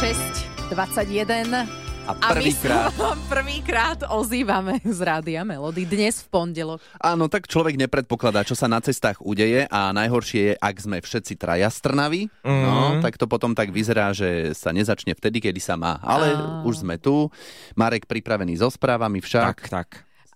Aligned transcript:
6.21. 0.00 1.68
A 2.08 2.16
prvýkrát. 2.32 2.88
prvýkrát 3.28 4.00
ozývame 4.08 4.80
z 4.80 4.96
Rádia 5.04 5.44
Melody 5.44 5.84
dnes 5.84 6.24
v 6.24 6.40
pondelok. 6.40 6.80
Áno, 6.96 7.28
tak 7.28 7.44
človek 7.44 7.76
nepredpokladá, 7.76 8.40
čo 8.40 8.56
sa 8.56 8.64
na 8.64 8.80
cestách 8.80 9.20
udeje 9.20 9.68
a 9.68 9.92
najhoršie 9.92 10.40
je, 10.40 10.54
ak 10.56 10.76
sme 10.80 11.04
všetci 11.04 11.36
traja 11.36 11.68
strnaví, 11.68 12.32
mm. 12.40 12.48
no, 12.48 13.04
tak 13.04 13.20
to 13.20 13.28
potom 13.28 13.52
tak 13.52 13.76
vyzerá, 13.76 14.16
že 14.16 14.56
sa 14.56 14.72
nezačne 14.72 15.12
vtedy, 15.12 15.44
kedy 15.44 15.60
sa 15.60 15.76
má. 15.76 16.00
Ale 16.00 16.32
a... 16.32 16.64
už 16.64 16.80
sme 16.80 16.96
tu. 16.96 17.28
Marek 17.76 18.08
pripravený 18.08 18.56
so 18.56 18.72
správami 18.72 19.20
však. 19.20 19.52
Tak, 19.52 19.68
tak. 19.68 19.88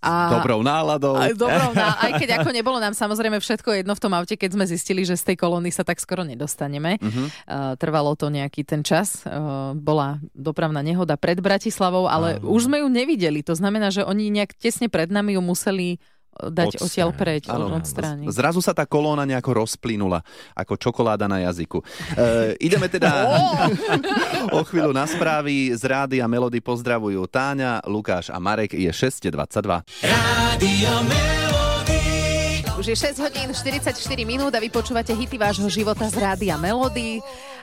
A, 0.04 0.36
dobrou 0.36 0.60
náladou. 0.60 1.16
Aj, 1.16 1.32
dobrou 1.32 1.72
ná... 1.72 1.96
aj 2.04 2.12
keď 2.20 2.44
ako 2.44 2.50
nebolo 2.52 2.76
nám 2.76 2.92
samozrejme 2.92 3.40
všetko 3.40 3.80
jedno 3.80 3.96
v 3.96 4.02
tom 4.04 4.12
aute, 4.12 4.36
keď 4.36 4.52
sme 4.52 4.64
zistili, 4.68 5.02
že 5.08 5.16
z 5.16 5.32
tej 5.32 5.36
kolóny 5.40 5.72
sa 5.72 5.80
tak 5.80 5.96
skoro 5.96 6.22
nedostaneme. 6.22 7.00
Uh-huh. 7.00 7.26
Uh, 7.48 7.72
trvalo 7.80 8.12
to 8.14 8.28
nejaký 8.28 8.62
ten 8.68 8.84
čas. 8.84 9.24
Uh, 9.24 9.72
bola 9.72 10.20
dopravná 10.36 10.84
nehoda 10.84 11.16
pred 11.16 11.40
Bratislavou, 11.40 12.04
ale 12.04 12.36
uh-huh. 12.36 12.52
už 12.52 12.68
sme 12.68 12.84
ju 12.84 12.88
nevideli. 12.92 13.40
To 13.42 13.56
znamená, 13.56 13.88
že 13.88 14.04
oni 14.04 14.28
nejak 14.28 14.54
tesne 14.60 14.92
pred 14.92 15.08
nami 15.08 15.34
ju 15.34 15.42
museli 15.42 15.98
dať 16.34 16.78
Odstráň. 16.78 16.84
odtiaľ 16.84 17.10
preč, 17.14 17.44
ano, 17.46 17.66
odstrániť. 17.78 18.26
Zrazu 18.30 18.60
sa 18.60 18.74
tá 18.74 18.84
kolóna 18.84 19.22
nejako 19.24 19.64
rozplynula, 19.64 20.20
ako 20.58 20.74
čokoláda 20.74 21.30
na 21.30 21.46
jazyku. 21.46 21.78
E, 21.80 21.84
ideme 22.58 22.90
teda 22.90 23.10
o 24.58 24.60
chvíľu 24.66 24.92
na 24.92 25.06
správy 25.06 25.70
z 25.72 25.82
Rády 25.86 26.16
a 26.18 26.26
Melody 26.26 26.58
pozdravujú 26.58 27.24
Táňa, 27.30 27.84
Lukáš 27.86 28.28
a 28.30 28.38
Marek. 28.42 28.74
Je 28.74 28.90
6.22. 28.90 29.84
Rádio 30.02 30.92
už 32.84 33.00
je 33.00 33.16
6 33.16 33.24
hodín 33.24 33.48
44 33.48 33.96
minút 34.28 34.52
a 34.52 34.60
vy 34.60 34.68
počúvate 34.68 35.16
hity 35.16 35.40
vášho 35.40 35.72
života 35.72 36.04
z 36.04 36.20
Rádia 36.20 36.60
Melody. 36.60 37.16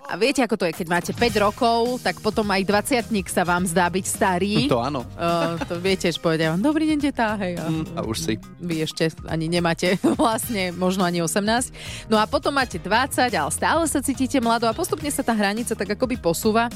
A 0.10 0.18
viete, 0.18 0.42
ako 0.42 0.58
to 0.58 0.66
je, 0.68 0.74
keď 0.74 0.88
máte 0.90 1.12
5 1.14 1.46
rokov, 1.46 2.02
tak 2.02 2.20
potom 2.20 2.44
aj 2.50 2.66
20 2.66 3.32
sa 3.32 3.46
vám 3.46 3.64
zdá 3.70 3.88
byť 3.88 4.06
starý. 4.06 4.56
To 4.72 4.80
áno. 4.80 5.04
Uh, 5.20 5.60
to 5.68 5.78
viete, 5.84 6.08
že 6.08 6.16
povedia 6.18 6.56
vám, 6.56 6.64
dobrý 6.64 6.88
deň, 6.90 7.00
tetá, 7.04 7.36
hej. 7.38 7.60
A, 7.60 7.68
mm, 7.68 7.86
a 7.96 8.00
už 8.08 8.18
si. 8.24 8.34
Vy 8.64 8.88
ešte 8.88 9.12
ani 9.28 9.52
nemáte 9.52 10.00
vlastne, 10.22 10.72
možno 10.72 11.04
ani 11.04 11.20
18. 11.20 12.08
No 12.08 12.16
a 12.16 12.26
potom 12.26 12.56
máte 12.56 12.80
20, 12.80 13.32
ale 13.32 13.52
stále 13.52 13.84
sa 13.86 14.00
cítite 14.00 14.40
mlado 14.40 14.66
a 14.66 14.74
postupne 14.74 15.12
sa 15.12 15.22
tá 15.22 15.36
hranica 15.36 15.76
tak 15.76 15.92
akoby 15.92 16.16
posúva. 16.16 16.72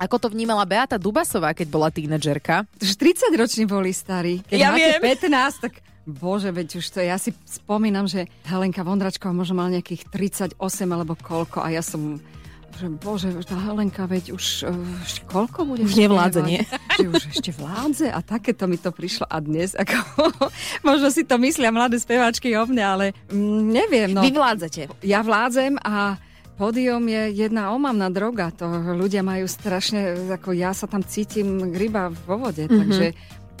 Ako 0.00 0.16
to 0.16 0.32
vnímala 0.32 0.64
Beata 0.64 0.96
Dubasová, 0.96 1.52
keď 1.52 1.68
bola 1.68 1.92
tínedžerka? 1.92 2.64
Už 2.80 2.96
30 2.96 3.36
roční 3.36 3.68
boli 3.68 3.92
starí. 3.92 4.40
Keď 4.48 4.58
ja 4.58 4.72
máte 4.72 4.96
viem. 4.96 5.20
15, 5.20 5.60
tak 5.60 5.72
Bože, 6.08 6.48
veď 6.50 6.80
už 6.80 6.86
to, 6.90 6.98
ja 7.04 7.20
si 7.20 7.36
spomínam, 7.44 8.08
že 8.08 8.26
Helenka 8.48 8.80
Vondračková 8.80 9.36
možno 9.36 9.60
mal 9.60 9.68
nejakých 9.68 10.08
38 10.08 10.56
alebo 10.88 11.14
koľko 11.14 11.60
a 11.60 11.68
ja 11.68 11.84
som 11.84 12.16
že 12.76 12.86
bože, 12.88 13.28
tá 13.46 13.56
Helenka, 13.58 14.06
veď 14.06 14.34
už 14.34 14.44
uh, 14.68 14.74
koľko 15.26 15.66
bude? 15.66 15.82
Už 15.84 15.96
nevládze, 15.96 16.40
nie? 16.46 16.62
Že 16.96 17.06
už 17.10 17.22
ešte 17.32 17.50
vládze 17.54 18.06
a 18.12 18.18
takéto 18.20 18.68
mi 18.70 18.78
to 18.78 18.94
prišlo 18.94 19.26
a 19.26 19.36
dnes, 19.42 19.74
ako, 19.74 19.96
možno 20.88 21.08
si 21.10 21.26
to 21.26 21.36
myslia 21.40 21.74
mladé 21.74 22.00
speváčky 22.00 22.54
o 22.56 22.64
mne, 22.64 22.84
ale 22.84 23.06
mm, 23.30 23.60
neviem. 23.68 24.08
No, 24.12 24.22
Vy 24.22 24.32
vládzete. 24.32 24.90
Ja 25.04 25.24
vládzem 25.24 25.80
a 25.80 26.20
Pódium 26.60 27.08
je 27.08 27.32
jedna 27.32 27.72
omamná 27.72 28.12
droga, 28.12 28.52
to 28.52 28.68
ľudia 28.92 29.24
majú 29.24 29.48
strašne, 29.48 30.28
ako 30.28 30.52
ja 30.52 30.76
sa 30.76 30.84
tam 30.84 31.00
cítim 31.00 31.72
ryba 31.72 32.12
vo 32.28 32.36
vode, 32.36 32.68
mm-hmm. 32.68 32.76
takže 32.84 33.06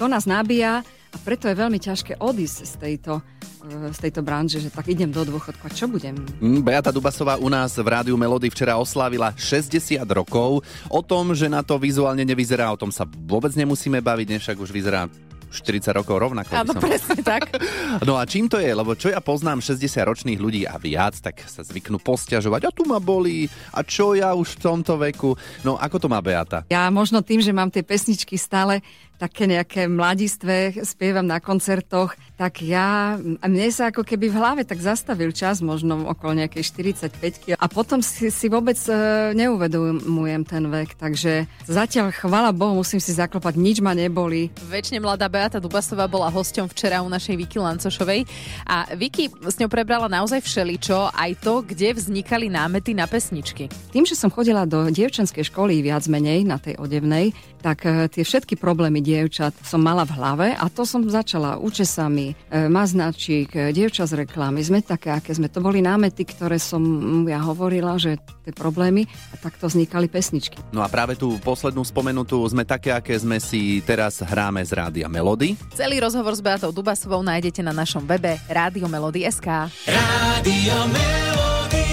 to 0.00 0.08
nás 0.08 0.24
nabíja 0.24 0.80
a 1.12 1.16
preto 1.20 1.44
je 1.44 1.52
veľmi 1.52 1.76
ťažké 1.76 2.24
odísť 2.24 2.58
z 2.64 2.74
tejto, 2.80 3.20
e, 3.68 3.92
z 3.92 3.98
tejto 4.00 4.24
branže, 4.24 4.64
že 4.64 4.72
tak 4.72 4.88
idem 4.88 5.12
do 5.12 5.28
dôchodku 5.28 5.60
a 5.60 5.68
čo 5.68 5.92
budem? 5.92 6.16
Mm, 6.40 6.64
Beata 6.64 6.88
Dubasová 6.88 7.36
u 7.36 7.52
nás 7.52 7.76
v 7.76 7.84
Rádiu 7.84 8.16
Melody 8.16 8.48
včera 8.48 8.80
oslávila 8.80 9.36
60 9.36 10.00
rokov. 10.08 10.64
O 10.88 11.00
tom, 11.04 11.36
že 11.36 11.52
na 11.52 11.60
to 11.60 11.76
vizuálne 11.76 12.24
nevyzerá, 12.24 12.72
o 12.72 12.80
tom 12.80 12.88
sa 12.88 13.04
vôbec 13.04 13.52
nemusíme 13.52 14.00
baviť, 14.00 14.40
však 14.40 14.56
už 14.56 14.72
vyzerá 14.72 15.04
40 15.50 15.90
rokov 15.98 16.16
rovnako. 16.16 16.54
Áno, 16.54 16.72
presne 16.78 17.20
tak. 17.20 17.50
No 18.06 18.16
a 18.16 18.22
čím 18.24 18.46
to 18.46 18.62
je? 18.62 18.70
Lebo 18.70 18.94
čo 18.94 19.10
ja 19.10 19.18
poznám 19.18 19.58
60-ročných 19.58 20.38
ľudí 20.38 20.62
a 20.62 20.78
viac, 20.78 21.18
tak 21.18 21.42
sa 21.50 21.66
zvyknú 21.66 21.98
posťažovať. 21.98 22.70
A 22.70 22.70
tu 22.70 22.86
ma 22.86 23.02
bolí. 23.02 23.50
A 23.74 23.82
čo 23.82 24.14
ja 24.14 24.30
už 24.32 24.56
v 24.56 24.60
tomto 24.62 24.94
veku? 24.94 25.34
No 25.66 25.74
ako 25.74 26.06
to 26.06 26.08
má 26.08 26.22
Beata? 26.22 26.62
Ja 26.70 26.86
možno 26.94 27.20
tým, 27.20 27.42
že 27.42 27.50
mám 27.50 27.68
tie 27.68 27.82
pesničky 27.82 28.38
stále 28.38 28.78
také 29.20 29.44
nejaké 29.44 29.84
mladistve, 29.84 30.80
spievam 30.80 31.28
na 31.28 31.44
koncertoch, 31.44 32.16
tak 32.40 32.64
ja, 32.64 33.20
a 33.20 33.44
mne 33.52 33.68
sa 33.68 33.92
ako 33.92 34.00
keby 34.00 34.32
v 34.32 34.38
hlave 34.40 34.62
tak 34.64 34.80
zastavil 34.80 35.28
čas, 35.36 35.60
možno 35.60 36.08
okolo 36.08 36.40
nejakej 36.40 36.64
45 37.12 37.60
a 37.60 37.64
potom 37.68 38.00
si, 38.00 38.32
si 38.32 38.48
vôbec 38.48 38.80
e, 38.88 39.36
neuvedomujem 39.36 40.42
ten 40.48 40.64
vek, 40.72 40.96
takže 40.96 41.44
zatiaľ, 41.68 42.16
chvala 42.16 42.56
Bohu, 42.56 42.80
musím 42.80 42.96
si 42.96 43.12
zaklopať, 43.12 43.60
nič 43.60 43.84
ma 43.84 43.92
neboli. 43.92 44.48
Väčšine 44.72 45.04
mladá 45.04 45.28
Beata 45.28 45.60
Dubasová 45.60 46.08
bola 46.08 46.32
hosťom 46.32 46.72
včera 46.72 47.04
u 47.04 47.12
našej 47.12 47.36
Vicky 47.36 47.60
Lancošovej 47.60 48.24
a 48.64 48.88
Vicky 48.96 49.28
s 49.28 49.60
ňou 49.60 49.68
prebrala 49.68 50.08
naozaj 50.08 50.40
všeličo, 50.40 51.12
aj 51.12 51.44
to, 51.44 51.60
kde 51.60 51.92
vznikali 51.92 52.48
námety 52.48 52.96
na 52.96 53.04
pesničky. 53.04 53.68
Tým, 53.92 54.08
že 54.08 54.16
som 54.16 54.32
chodila 54.32 54.64
do 54.64 54.88
dievčenskej 54.88 55.44
školy 55.52 55.84
viac 55.84 56.08
menej 56.08 56.48
na 56.48 56.56
tej 56.56 56.80
odevnej, 56.80 57.36
tak 57.60 57.84
e, 57.84 58.08
tie 58.08 58.24
všetky 58.24 58.56
problémy 58.56 59.04
dievčat 59.10 59.50
som 59.66 59.82
mala 59.82 60.06
v 60.06 60.14
hlave 60.14 60.46
a 60.54 60.70
to 60.70 60.86
som 60.86 61.02
začala 61.02 61.58
učesami, 61.58 62.38
e, 62.46 62.70
maznačík, 62.70 63.50
e, 63.58 63.74
dievča 63.74 64.06
z 64.06 64.22
reklamy, 64.22 64.62
sme 64.62 64.78
také, 64.86 65.10
aké 65.10 65.34
sme. 65.34 65.50
To 65.50 65.58
boli 65.58 65.82
námety, 65.82 66.22
ktoré 66.22 66.62
som 66.62 66.82
ja 67.26 67.42
hovorila, 67.42 67.98
že 67.98 68.22
tie 68.46 68.54
problémy 68.54 69.10
a 69.34 69.36
takto 69.36 69.66
vznikali 69.66 70.06
pesničky. 70.06 70.62
No 70.70 70.86
a 70.86 70.88
práve 70.88 71.18
tú 71.18 71.36
poslednú 71.42 71.82
spomenutú 71.82 72.38
sme 72.46 72.62
také, 72.62 72.94
aké 72.94 73.18
sme 73.18 73.42
si 73.42 73.82
teraz 73.82 74.22
hráme 74.22 74.62
z 74.62 74.70
Rádia 74.78 75.10
Melody. 75.10 75.58
Celý 75.74 75.98
rozhovor 75.98 76.38
s 76.38 76.42
Beatou 76.44 76.70
Dubasovou 76.70 77.20
nájdete 77.26 77.66
na 77.66 77.74
našom 77.74 78.06
webe 78.06 78.38
Rádio 78.46 78.86
Melody.sk 78.86 79.48
Rádio 79.90 80.76
Melody 80.94 81.86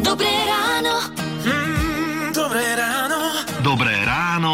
Dobré 0.00 0.32
ráno 0.48 1.19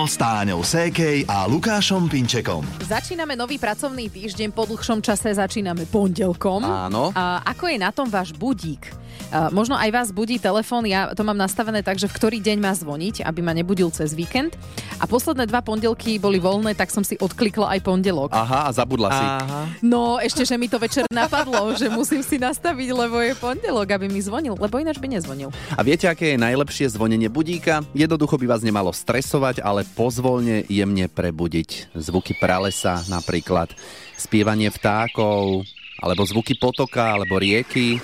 ráno 0.06 0.14
s 0.14 0.22
Táňou 0.22 0.62
Sékej 0.62 1.26
a 1.26 1.50
Lukášom 1.50 2.06
Pinčekom. 2.06 2.62
Začíname 2.78 3.34
nový 3.34 3.58
pracovný 3.58 4.06
týždeň, 4.06 4.54
po 4.54 4.62
dlhšom 4.62 5.02
čase 5.02 5.34
začíname 5.34 5.82
pondelkom. 5.90 6.62
Áno. 6.62 7.10
A 7.10 7.42
ako 7.42 7.66
je 7.66 7.78
na 7.82 7.90
tom 7.90 8.06
váš 8.06 8.30
budík? 8.30 8.86
Uh, 9.26 9.50
možno 9.50 9.74
aj 9.74 9.90
vás 9.90 10.08
budí 10.14 10.38
telefón, 10.38 10.86
ja 10.86 11.10
to 11.10 11.26
mám 11.26 11.34
nastavené 11.34 11.82
tak, 11.82 11.98
že 11.98 12.06
v 12.06 12.14
ktorý 12.14 12.38
deň 12.38 12.58
má 12.62 12.70
zvoniť, 12.70 13.26
aby 13.26 13.40
ma 13.42 13.50
nebudil 13.50 13.90
cez 13.90 14.14
víkend. 14.14 14.54
A 15.02 15.04
posledné 15.10 15.50
dva 15.50 15.66
pondelky 15.66 16.22
boli 16.22 16.38
voľné, 16.38 16.78
tak 16.78 16.94
som 16.94 17.02
si 17.02 17.18
odklikla 17.18 17.74
aj 17.74 17.80
pondelok. 17.82 18.30
Aha, 18.30 18.70
a 18.70 18.70
zabudla 18.70 19.08
si. 19.10 19.26
Aha. 19.26 19.60
No, 19.82 20.22
ešte, 20.22 20.46
že 20.46 20.54
mi 20.54 20.70
to 20.70 20.78
večer 20.78 21.10
napadlo, 21.10 21.72
že 21.80 21.90
musím 21.90 22.22
si 22.22 22.38
nastaviť, 22.38 22.88
lebo 22.94 23.18
je 23.18 23.34
pondelok, 23.34 23.98
aby 23.98 24.06
mi 24.06 24.22
zvonil, 24.22 24.54
lebo 24.54 24.78
ináč 24.78 25.02
by 25.02 25.18
nezvonil. 25.18 25.50
A 25.74 25.82
viete, 25.82 26.06
aké 26.06 26.34
je 26.34 26.38
najlepšie 26.38 26.94
zvonenie 26.94 27.26
budíka? 27.26 27.82
Jednoducho 27.98 28.38
by 28.38 28.46
vás 28.46 28.62
nemalo 28.62 28.94
stresovať, 28.94 29.58
ale 29.58 29.82
pozvolne 29.98 30.62
jemne 30.70 31.10
prebudiť. 31.10 31.98
Zvuky 31.98 32.38
pralesa 32.38 33.02
napríklad, 33.10 33.74
spievanie 34.14 34.70
vtákov, 34.70 35.66
alebo 36.00 36.22
zvuky 36.24 36.56
potoka, 36.56 37.16
alebo 37.16 37.40
rieky. 37.40 37.98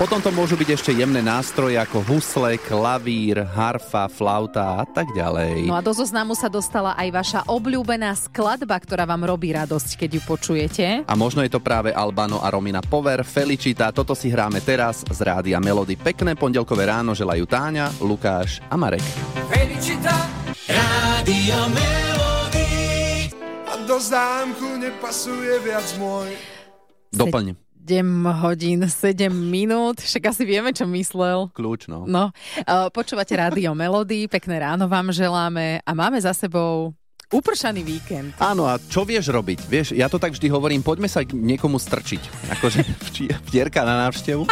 Potom 0.00 0.24
to 0.24 0.32
môžu 0.34 0.56
byť 0.56 0.68
ešte 0.72 0.90
jemné 0.96 1.20
nástroje 1.20 1.76
ako 1.76 2.02
husle, 2.02 2.56
klavír, 2.58 3.44
harfa, 3.44 4.08
flauta 4.08 4.80
a 4.80 4.84
tak 4.88 5.12
ďalej. 5.12 5.68
No 5.68 5.76
a 5.78 5.84
do 5.84 5.92
zoznamu 5.92 6.32
sa 6.32 6.48
dostala 6.48 6.96
aj 6.96 7.08
vaša 7.12 7.40
obľúbená 7.46 8.10
skladba, 8.16 8.80
ktorá 8.80 9.04
vám 9.04 9.28
robí 9.28 9.52
radosť, 9.52 10.00
keď 10.00 10.10
ju 10.18 10.22
počujete. 10.26 10.86
A 11.06 11.14
možno 11.14 11.44
je 11.44 11.52
to 11.52 11.62
práve 11.62 11.92
Albano 11.92 12.40
a 12.40 12.48
Romina 12.50 12.80
Pover, 12.82 13.22
Felicita. 13.22 13.92
Toto 13.92 14.16
si 14.16 14.32
hráme 14.32 14.64
teraz 14.64 15.04
z 15.06 15.20
Rádia 15.22 15.60
Melody. 15.62 15.94
Pekné 15.94 16.34
pondelkové 16.34 16.88
ráno 16.88 17.12
želajú 17.12 17.44
Táňa, 17.46 18.02
Lukáš 18.02 18.64
a 18.72 18.74
Marek. 18.80 19.04
Felicita, 19.52 20.16
Rádio 20.66 21.68
Melody. 21.68 22.70
A 23.70 23.86
do 23.86 24.00
zámku 24.00 24.80
nepasuje 24.80 25.62
viac 25.62 25.86
môj. 26.00 26.51
Doplň. 27.12 27.54
7 27.82 28.06
hodín, 28.46 28.86
7 28.86 29.28
minút, 29.28 29.98
však 29.98 30.30
asi 30.30 30.46
vieme, 30.46 30.70
čo 30.70 30.86
myslel. 30.86 31.50
Kľúč, 31.50 31.90
no. 31.90 32.06
No, 32.06 32.30
uh, 32.30 32.88
počúvate 32.94 33.34
rádio 33.34 33.74
Melody, 33.74 34.30
pekné 34.30 34.62
ráno 34.62 34.86
vám 34.86 35.10
želáme 35.10 35.82
a 35.82 35.90
máme 35.90 36.22
za 36.22 36.30
sebou 36.30 36.94
Upršaný 37.32 37.80
víkend. 37.80 38.36
Áno, 38.36 38.68
a 38.68 38.76
čo 38.76 39.08
vieš 39.08 39.32
robiť? 39.32 39.64
Vieš, 39.64 39.88
ja 39.96 40.12
to 40.12 40.20
tak 40.20 40.36
vždy 40.36 40.52
hovorím, 40.52 40.84
poďme 40.84 41.08
sa 41.08 41.24
niekomu 41.24 41.80
strčiť. 41.80 42.52
Akože 42.60 42.84
vtierka 43.48 43.88
na 43.88 44.04
návštevu. 44.04 44.44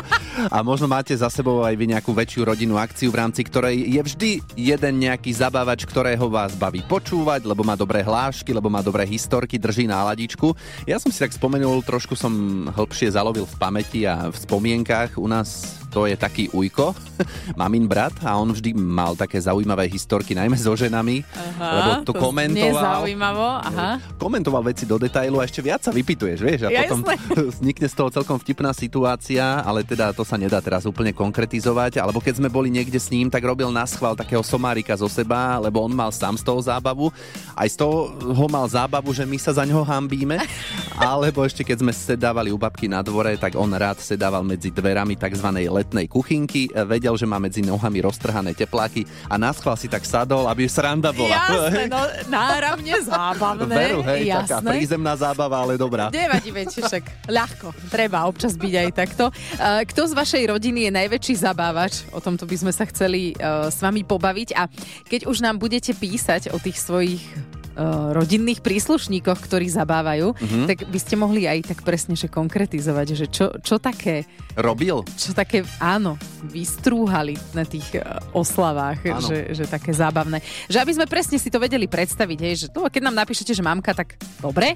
A 0.48 0.64
možno 0.64 0.88
máte 0.88 1.12
za 1.12 1.28
sebou 1.28 1.60
aj 1.60 1.76
vy 1.76 1.92
nejakú 1.92 2.16
väčšiu 2.16 2.48
rodinnú 2.48 2.80
akciu, 2.80 3.12
v 3.12 3.20
rámci 3.20 3.44
ktorej 3.44 3.84
je 3.84 4.00
vždy 4.00 4.30
jeden 4.56 4.94
nejaký 4.96 5.28
zabávač, 5.28 5.84
ktorého 5.84 6.32
vás 6.32 6.56
baví 6.56 6.80
počúvať, 6.80 7.44
lebo 7.44 7.60
má 7.60 7.76
dobré 7.76 8.00
hlášky, 8.00 8.56
lebo 8.56 8.72
má 8.72 8.80
dobré 8.80 9.04
historky, 9.04 9.60
drží 9.60 9.84
náladičku. 9.84 10.56
Ja 10.88 10.96
som 10.96 11.12
si 11.12 11.20
tak 11.20 11.36
spomenul, 11.36 11.84
trošku 11.84 12.16
som 12.16 12.64
hĺbšie 12.72 13.12
zalovil 13.12 13.44
v 13.44 13.58
pamäti 13.60 14.08
a 14.08 14.32
v 14.32 14.36
spomienkach 14.40 15.20
u 15.20 15.28
nás 15.28 15.80
to 15.90 16.06
je 16.06 16.14
taký 16.14 16.46
ujko, 16.54 16.94
mamin 17.60 17.90
brat 17.90 18.14
a 18.22 18.38
on 18.38 18.54
vždy 18.54 18.72
mal 18.78 19.18
také 19.18 19.42
zaujímavé 19.42 19.90
historky, 19.90 20.32
najmä 20.38 20.54
so 20.54 20.72
ženami, 20.78 21.26
Aha, 21.34 21.66
lebo 21.74 21.90
to, 22.06 22.14
to 22.14 22.22
komentoval. 22.22 23.02
Nezaujímavo, 23.04 23.48
aha. 23.66 23.90
Komentoval 24.16 24.62
veci 24.70 24.86
do 24.86 24.96
detailu 24.96 25.42
a 25.42 25.44
ešte 25.44 25.60
viac 25.60 25.82
sa 25.82 25.90
vypituješ, 25.90 26.38
vieš, 26.38 26.60
a 26.66 26.68
Ja, 26.70 26.86
potom 26.86 27.02
vznikne 27.58 27.86
z 27.90 27.94
toho 27.98 28.08
celkom 28.14 28.38
vtipná 28.38 28.70
situácia, 28.70 29.42
ale 29.66 29.82
teda 29.82 30.14
to 30.14 30.22
sa 30.22 30.38
nedá 30.38 30.62
teraz 30.62 30.86
úplne 30.86 31.10
konkretizovať, 31.10 31.98
alebo 31.98 32.22
keď 32.22 32.38
sme 32.38 32.48
boli 32.48 32.70
niekde 32.70 32.96
s 32.96 33.10
ním, 33.10 33.26
tak 33.26 33.42
robil 33.42 33.68
na 33.74 33.82
schvál 33.84 34.14
takého 34.14 34.46
somárika 34.46 34.94
zo 34.94 35.10
seba, 35.10 35.58
lebo 35.58 35.82
on 35.82 35.90
mal 35.90 36.14
sám 36.14 36.38
z 36.38 36.46
toho 36.46 36.62
zábavu, 36.62 37.10
aj 37.58 37.68
z 37.74 37.76
toho 37.82 38.14
ho 38.14 38.46
mal 38.46 38.64
zábavu, 38.70 39.10
že 39.10 39.26
my 39.26 39.36
sa 39.42 39.50
za 39.50 39.66
ňoho 39.66 39.82
hambíme, 39.82 40.38
alebo 41.10 41.42
ešte 41.42 41.66
keď 41.66 41.82
sme 41.82 41.92
sedávali 41.92 42.54
u 42.54 42.58
babky 42.60 42.86
na 42.86 43.02
dvore, 43.02 43.34
tak 43.34 43.58
on 43.58 43.72
rád 43.74 43.98
sedával 43.98 44.46
medzi 44.46 44.70
dverami 44.70 45.18
tzv. 45.18 45.48
Letnej 45.80 46.06
kuchynky, 46.06 46.68
vedel, 46.84 47.16
že 47.16 47.24
má 47.24 47.40
medzi 47.40 47.64
nohami 47.64 48.04
roztrhané 48.04 48.52
tepláky 48.52 49.08
a 49.26 49.40
schvál 49.56 49.76
si 49.80 49.88
tak 49.88 50.04
sadol, 50.04 50.46
aby 50.46 50.68
sranda 50.68 51.10
bola. 51.10 51.34
Jasné, 51.34 51.88
no 51.92 52.00
náramne 52.28 52.94
zábavné. 53.02 53.74
Veru, 53.74 54.00
hej, 54.04 54.28
taká 54.28 54.60
jasné. 54.60 54.70
prízemná 54.76 55.14
zábava, 55.16 55.56
ale 55.64 55.74
dobrá. 55.80 56.12
Nevadí, 56.12 56.50
však 56.50 57.30
ľahko. 57.30 57.72
Treba 57.88 58.28
občas 58.28 58.54
byť 58.54 58.74
aj 58.76 58.88
takto. 58.92 59.24
Uh, 59.30 59.82
Kto 59.86 60.10
z 60.10 60.12
vašej 60.14 60.44
rodiny 60.50 60.88
je 60.88 60.90
najväčší 60.94 61.34
zabávač? 61.40 62.04
O 62.10 62.20
tomto 62.20 62.44
by 62.44 62.56
sme 62.58 62.72
sa 62.74 62.84
chceli 62.88 63.32
uh, 63.38 63.70
s 63.70 63.78
vami 63.80 64.02
pobaviť. 64.02 64.48
A 64.58 64.66
keď 65.06 65.30
už 65.30 65.40
nám 65.40 65.62
budete 65.62 65.96
písať 65.96 66.52
o 66.52 66.58
tých 66.58 66.76
svojich 66.80 67.22
uh, 67.72 68.10
rodinných 68.10 68.60
príslušníkoch, 68.60 69.38
ktorí 69.40 69.66
zabávajú, 69.66 70.32
Mhm. 70.34 70.64
tak 70.66 70.78
by 70.84 70.98
ste 70.98 71.14
mohli 71.14 71.44
aj 71.44 71.70
tak 71.70 71.80
presne 71.80 72.12
že 72.12 72.26
konkretizovať, 72.26 73.06
že 73.14 73.26
čo, 73.26 73.54
čo 73.58 73.76
také, 73.76 74.26
Robil? 74.54 75.02
čo 75.14 75.30
také, 75.30 75.62
áno, 75.76 76.14
vystrúhali 76.44 77.34
na 77.52 77.62
tých 77.62 77.86
uh, 77.94 78.20
oslavách, 78.32 79.00
Áno. 79.06 79.22
že, 79.22 79.52
že 79.52 79.64
také 79.64 79.90
zábavné. 79.90 80.38
Že 80.66 80.78
aby 80.80 80.92
sme 80.94 81.06
presne 81.06 81.36
si 81.36 81.48
to 81.48 81.56
vedeli 81.56 81.84
predstaviť, 81.84 82.38
hej, 82.40 82.54
že 82.56 82.66
to, 82.68 82.84
keď 82.84 83.02
nám 83.02 83.16
napíšete, 83.16 83.50
že 83.50 83.60
mamka, 83.60 83.92
tak 83.92 84.14
dobre, 84.38 84.74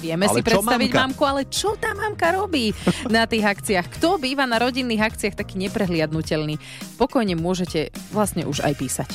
Vieme 0.00 0.24
Ale 0.24 0.40
si 0.40 0.48
predstaviť 0.48 0.90
mamka? 0.90 1.02
mamku, 1.04 1.22
ale 1.28 1.42
čo 1.44 1.76
tá 1.76 1.92
mamka 1.92 2.32
robí 2.32 2.72
na 3.12 3.28
tých 3.28 3.44
akciách? 3.44 4.00
Kto 4.00 4.16
býva 4.16 4.48
na 4.48 4.56
rodinných 4.56 5.12
akciách 5.12 5.36
taký 5.36 5.60
neprehliadnutelný? 5.60 6.56
Pokojne 6.96 7.36
môžete 7.36 7.92
vlastne 8.08 8.48
už 8.48 8.64
aj 8.64 8.74
písať. 8.80 9.08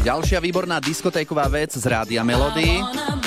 Ďalšia 0.00 0.40
výborná 0.40 0.80
diskotéková 0.80 1.44
vec 1.52 1.76
z 1.76 1.84
Rádia 1.84 2.24
Melody. 2.24 3.19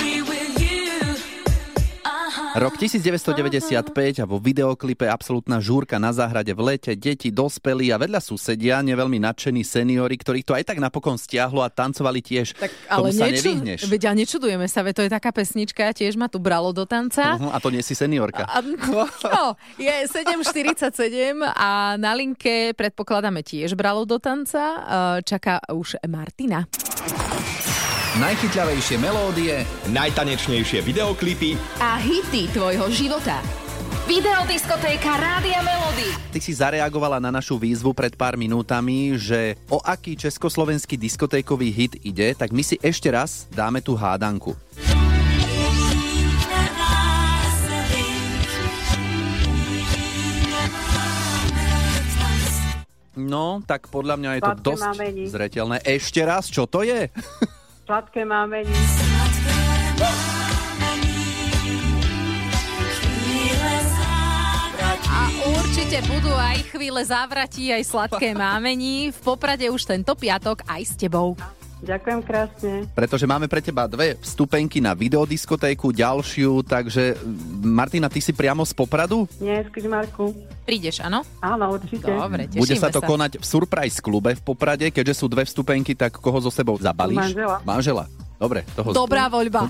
Rok 2.53 2.77
1995 2.77 4.21
a 4.21 4.25
vo 4.29 4.37
videoklipe 4.37 5.09
absolútna 5.09 5.57
žúrka 5.57 5.97
na 5.97 6.13
záhrade 6.13 6.53
v 6.53 6.61
lete, 6.61 6.93
deti, 6.93 7.33
dospelí 7.33 7.89
a 7.89 7.97
vedľa 7.97 8.21
susedia, 8.21 8.77
neveľmi 8.85 9.17
nadšení 9.17 9.65
seniori, 9.65 10.13
ktorých 10.13 10.45
to 10.45 10.53
aj 10.53 10.63
tak 10.69 10.77
napokon 10.77 11.17
stiahlo 11.17 11.65
a 11.65 11.73
tancovali 11.73 12.21
tiež. 12.21 12.53
Tak, 12.53 12.69
Tomu 12.69 12.93
ale 12.93 13.07
sa 13.09 13.25
nevyhneš. 13.25 13.89
veď 13.89 14.01
a 14.05 14.11
nečudujeme 14.13 14.69
sa, 14.69 14.85
veď 14.85 14.93
to 14.93 15.03
je 15.09 15.11
taká 15.17 15.33
pesnička, 15.33 15.97
tiež 15.97 16.13
ma 16.13 16.29
tu 16.29 16.37
bralo 16.37 16.69
do 16.77 16.85
tanca. 16.85 17.41
Uh-huh, 17.41 17.49
a 17.49 17.57
to 17.57 17.73
nie 17.73 17.81
si 17.81 17.97
seniorka. 17.97 18.45
A, 18.45 18.61
no, 18.61 19.57
je 19.81 19.95
7.47 20.13 21.33
a 21.41 21.97
na 21.97 22.13
linke 22.13 22.77
predpokladáme 22.77 23.41
tiež 23.41 23.73
bralo 23.73 24.05
do 24.05 24.21
tanca. 24.21 24.61
E, 24.61 25.25
Čaká 25.25 25.57
už 25.73 25.97
Martina. 26.05 26.69
Najchytľavejšie 28.13 29.01
melódie 29.01 29.65
Najtanečnejšie 29.89 30.85
videoklipy 30.85 31.57
a 31.81 31.97
hity 31.97 32.45
tvojho 32.53 32.85
života. 32.93 33.41
Videodiskotéka 34.05 35.17
Rádia 35.17 35.65
Melody. 35.65 36.13
Ty 36.29 36.37
si 36.37 36.53
zareagovala 36.53 37.17
na 37.17 37.33
našu 37.33 37.57
výzvu 37.57 37.89
pred 37.97 38.13
pár 38.13 38.37
minútami, 38.37 39.17
že 39.17 39.57
o 39.65 39.81
aký 39.81 40.13
československý 40.13 40.93
diskotékový 40.93 41.73
hit 41.73 41.93
ide, 42.05 42.37
tak 42.37 42.53
my 42.53 42.61
si 42.61 42.77
ešte 42.85 43.09
raz 43.09 43.49
dáme 43.49 43.81
tú 43.81 43.97
hádanku. 43.97 44.53
No, 53.17 53.65
tak 53.65 53.89
podľa 53.89 54.21
mňa 54.21 54.29
je 54.37 54.41
to 54.45 54.53
dosť 54.61 54.85
zretelné. 55.33 55.81
Ešte 55.81 56.21
raz, 56.21 56.45
čo 56.53 56.69
to 56.69 56.85
je? 56.85 57.09
Sladké 57.83 58.23
mámení. 58.23 58.71
A 65.13 65.19
určite 65.51 65.99
budú 66.07 66.31
aj 66.31 66.57
chvíle 66.71 67.03
závratí, 67.03 67.75
aj 67.75 67.83
sladké 67.83 68.31
mámení. 68.31 69.11
V 69.11 69.19
Poprade 69.19 69.67
už 69.67 69.83
tento 69.83 70.15
piatok 70.15 70.63
aj 70.63 70.81
s 70.87 70.93
tebou. 70.95 71.35
Ďakujem 71.83 72.19
krásne. 72.23 72.73
Pretože 72.95 73.27
máme 73.27 73.51
pre 73.51 73.59
teba 73.59 73.83
dve 73.91 74.15
vstupenky 74.23 74.79
na 74.79 74.95
videodiskotéku, 74.95 75.91
ďalšiu, 75.91 76.63
takže 76.63 77.19
Martina, 77.59 78.07
ty 78.07 78.23
si 78.23 78.31
priamo 78.31 78.63
z 78.63 78.71
Popradu? 78.71 79.27
Nie, 79.43 79.67
z 79.67 79.69
Kryžmarku. 79.69 80.31
Prídeš, 80.63 81.03
áno? 81.03 81.27
Áno, 81.43 81.75
určite. 81.75 82.07
Dobre, 82.07 82.47
tešíme 82.47 82.63
Bude 82.63 82.75
sa 82.79 82.87
to 82.87 83.03
konať 83.03 83.43
v 83.43 83.45
Surprise 83.45 83.99
klube 83.99 84.31
v 84.31 84.41
Poprade, 84.41 84.87
keďže 84.95 85.19
sú 85.19 85.27
dve 85.27 85.43
vstupenky, 85.43 85.91
tak 85.91 86.15
koho 86.15 86.39
so 86.39 86.47
sebou 86.47 86.79
zabalíš? 86.79 87.35
Manžela. 87.35 87.57
Manžela. 87.67 88.05
Dobre, 88.37 88.65
toho 88.75 88.89
Dobrá 88.91 89.31
voľba. 89.31 89.69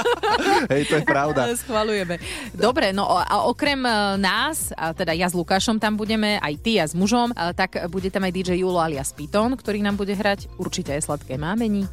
Hej, 0.72 0.82
to 0.90 0.94
je 1.00 1.04
pravda. 1.06 1.48
Schvalujeme. 1.64 2.20
Dobre, 2.52 2.92
no 2.92 3.08
a 3.08 3.48
okrem 3.48 3.80
e, 3.82 3.90
nás, 4.20 4.74
a 4.76 4.92
teda 4.92 5.16
ja 5.16 5.30
s 5.30 5.34
Lukášom 5.34 5.80
tam 5.80 5.96
budeme, 5.96 6.36
aj 6.42 6.54
ty 6.60 6.76
a 6.82 6.84
s 6.84 6.92
mužom, 6.92 7.32
a 7.32 7.56
tak 7.56 7.78
bude 7.88 8.12
tam 8.12 8.26
aj 8.26 8.32
DJ 8.34 8.50
Julo 8.60 8.82
alias 8.82 9.14
Piton, 9.16 9.54
ktorý 9.56 9.80
nám 9.80 9.96
bude 9.96 10.12
hrať 10.12 10.50
určite 10.60 10.92
aj 10.92 11.08
Sladké 11.08 11.40
mámení. 11.40 11.88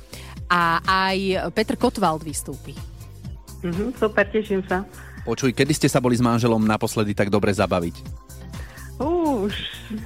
A 0.49 0.81
aj 0.81 1.51
Petr 1.53 1.77
Kotwald 1.77 2.25
vystúpi. 2.25 2.73
Mhm, 3.63 3.95
super, 3.99 4.25
teším 4.27 4.65
sa. 4.65 4.83
Počuj, 5.27 5.53
kedy 5.53 5.73
ste 5.75 5.91
sa 5.91 6.01
boli 6.01 6.17
s 6.17 6.23
manželom 6.23 6.63
naposledy 6.63 7.13
tak 7.13 7.29
dobre 7.29 7.53
zabaviť? 7.53 7.95
Už 8.99 9.53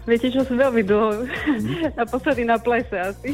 viete, 0.05 0.29
čo 0.29 0.45
som 0.45 0.53
veľmi 0.53 0.85
dlho. 0.85 1.25
Naposledy 2.01 2.45
na 2.45 2.61
plese 2.61 2.93
asi. 2.93 3.33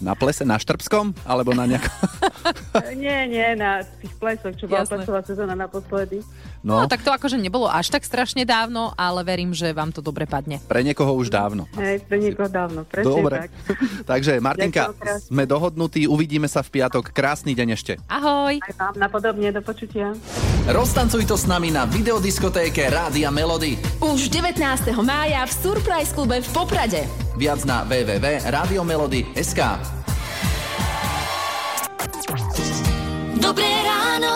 Na 0.00 0.16
plese, 0.16 0.48
na 0.48 0.56
Štrbskom? 0.56 1.12
Alebo 1.28 1.52
na 1.52 1.68
nejakom... 1.68 1.92
nie, 3.02 3.18
nie, 3.28 3.48
na 3.58 3.82
tých 3.82 4.14
plesoch, 4.16 4.54
čo 4.56 4.70
bola 4.70 4.86
plesová 4.86 5.20
sezóna 5.22 5.54
naposledy. 5.58 6.22
No. 6.60 6.84
no, 6.84 6.86
tak 6.86 7.00
to 7.00 7.08
akože 7.08 7.40
nebolo 7.40 7.64
až 7.64 7.88
tak 7.88 8.04
strašne 8.04 8.44
dávno, 8.44 8.92
ale 8.92 9.24
verím, 9.24 9.56
že 9.56 9.72
vám 9.72 9.96
to 9.96 10.04
dobre 10.04 10.28
padne. 10.28 10.60
Pre 10.68 10.84
niekoho 10.84 11.16
už 11.16 11.32
dávno. 11.32 11.64
Hej, 11.80 12.04
pre 12.04 12.20
niekoho 12.20 12.52
dávno, 12.52 12.84
presne 12.84 13.08
Dobre. 13.08 13.48
tak. 13.48 13.50
Takže 14.12 14.44
Martinka, 14.44 14.92
sme 15.24 15.48
dohodnutí, 15.48 16.04
uvidíme 16.04 16.52
sa 16.52 16.60
v 16.60 16.80
piatok. 16.80 17.16
Krásny 17.16 17.56
deň 17.56 17.68
ešte. 17.72 17.92
Ahoj. 18.12 18.60
Aj 18.60 18.74
vám 18.76 18.96
napodobne, 19.00 19.48
do 19.48 19.64
počutia. 19.64 20.12
Roztancuj 20.68 21.24
to 21.24 21.40
s 21.40 21.48
nami 21.48 21.72
na 21.72 21.88
videodiskotéke 21.88 22.92
Rádia 22.92 23.32
Melody. 23.32 23.80
Už 24.04 24.28
19. 24.28 24.60
mája 25.00 25.48
v 25.48 25.52
Surprise 25.56 26.12
klube 26.12 26.44
v 26.44 26.48
Poprade. 26.52 27.08
Viac 27.40 27.64
na 27.64 27.88
www.radiomelody.sk 27.88 29.99
Dobré 33.40 33.72
ráno. 33.82 34.32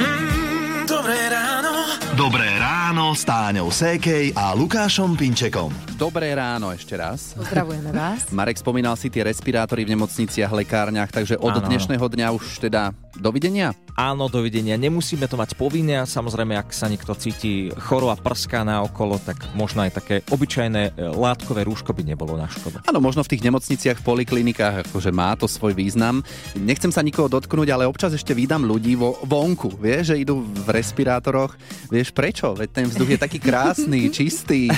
Mm, 0.00 0.88
Dobré 0.88 1.20
ráno. 1.28 1.72
Dobré 2.16 2.48
ráno 2.56 3.12
s 3.12 3.28
Táňou 3.28 3.68
Sékej 3.68 4.32
a 4.32 4.56
Lukášom 4.56 5.12
Pinčekom. 5.12 5.68
Dobré 6.00 6.32
ráno 6.32 6.72
ešte 6.72 6.96
raz. 6.96 7.36
Pozdravujeme 7.36 7.92
vás. 7.92 8.32
Marek 8.32 8.56
spomínal 8.56 8.96
si 8.96 9.12
tie 9.12 9.28
respirátory 9.28 9.84
v 9.84 9.92
nemocniciach, 9.92 10.48
lekárniach, 10.48 11.12
takže 11.12 11.36
od 11.36 11.52
áno. 11.52 11.68
dnešného 11.68 12.00
dňa 12.08 12.26
už 12.32 12.64
teda 12.64 12.96
dovidenia? 13.18 13.74
Áno, 13.96 14.28
dovidenia. 14.28 14.76
Nemusíme 14.76 15.24
to 15.24 15.40
mať 15.40 15.56
povinné 15.56 15.96
a 15.96 16.04
samozrejme, 16.04 16.52
ak 16.52 16.68
sa 16.70 16.84
niekto 16.86 17.16
cíti 17.16 17.72
choro 17.80 18.12
a 18.12 18.16
prská 18.16 18.60
na 18.60 18.84
okolo, 18.84 19.16
tak 19.16 19.40
možno 19.56 19.88
aj 19.88 19.96
také 19.96 20.14
obyčajné 20.28 20.82
e, 20.92 21.10
látkové 21.16 21.64
rúško 21.64 21.96
by 21.96 22.04
nebolo 22.04 22.36
na 22.36 22.44
škodu. 22.44 22.84
Áno, 22.84 23.00
možno 23.00 23.24
v 23.24 23.32
tých 23.32 23.44
nemocniciach, 23.48 24.04
poliklinikách, 24.04 24.88
akože 24.88 25.10
má 25.16 25.32
to 25.40 25.48
svoj 25.48 25.72
význam. 25.72 26.20
Nechcem 26.60 26.92
sa 26.92 27.00
nikoho 27.00 27.32
dotknúť, 27.32 27.72
ale 27.72 27.88
občas 27.88 28.12
ešte 28.12 28.36
vydám 28.36 28.68
ľudí 28.68 29.00
vo, 29.00 29.16
vonku, 29.24 29.80
vieš, 29.80 30.12
že 30.12 30.20
idú 30.20 30.44
v 30.44 30.68
respirátoroch. 30.68 31.56
Vieš 31.88 32.12
prečo? 32.12 32.52
Veď 32.52 32.68
ten 32.84 32.86
vzduch 32.92 33.16
je 33.16 33.18
taký 33.18 33.40
krásny, 33.40 34.08
čistý 34.16 34.68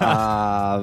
a 0.00 0.80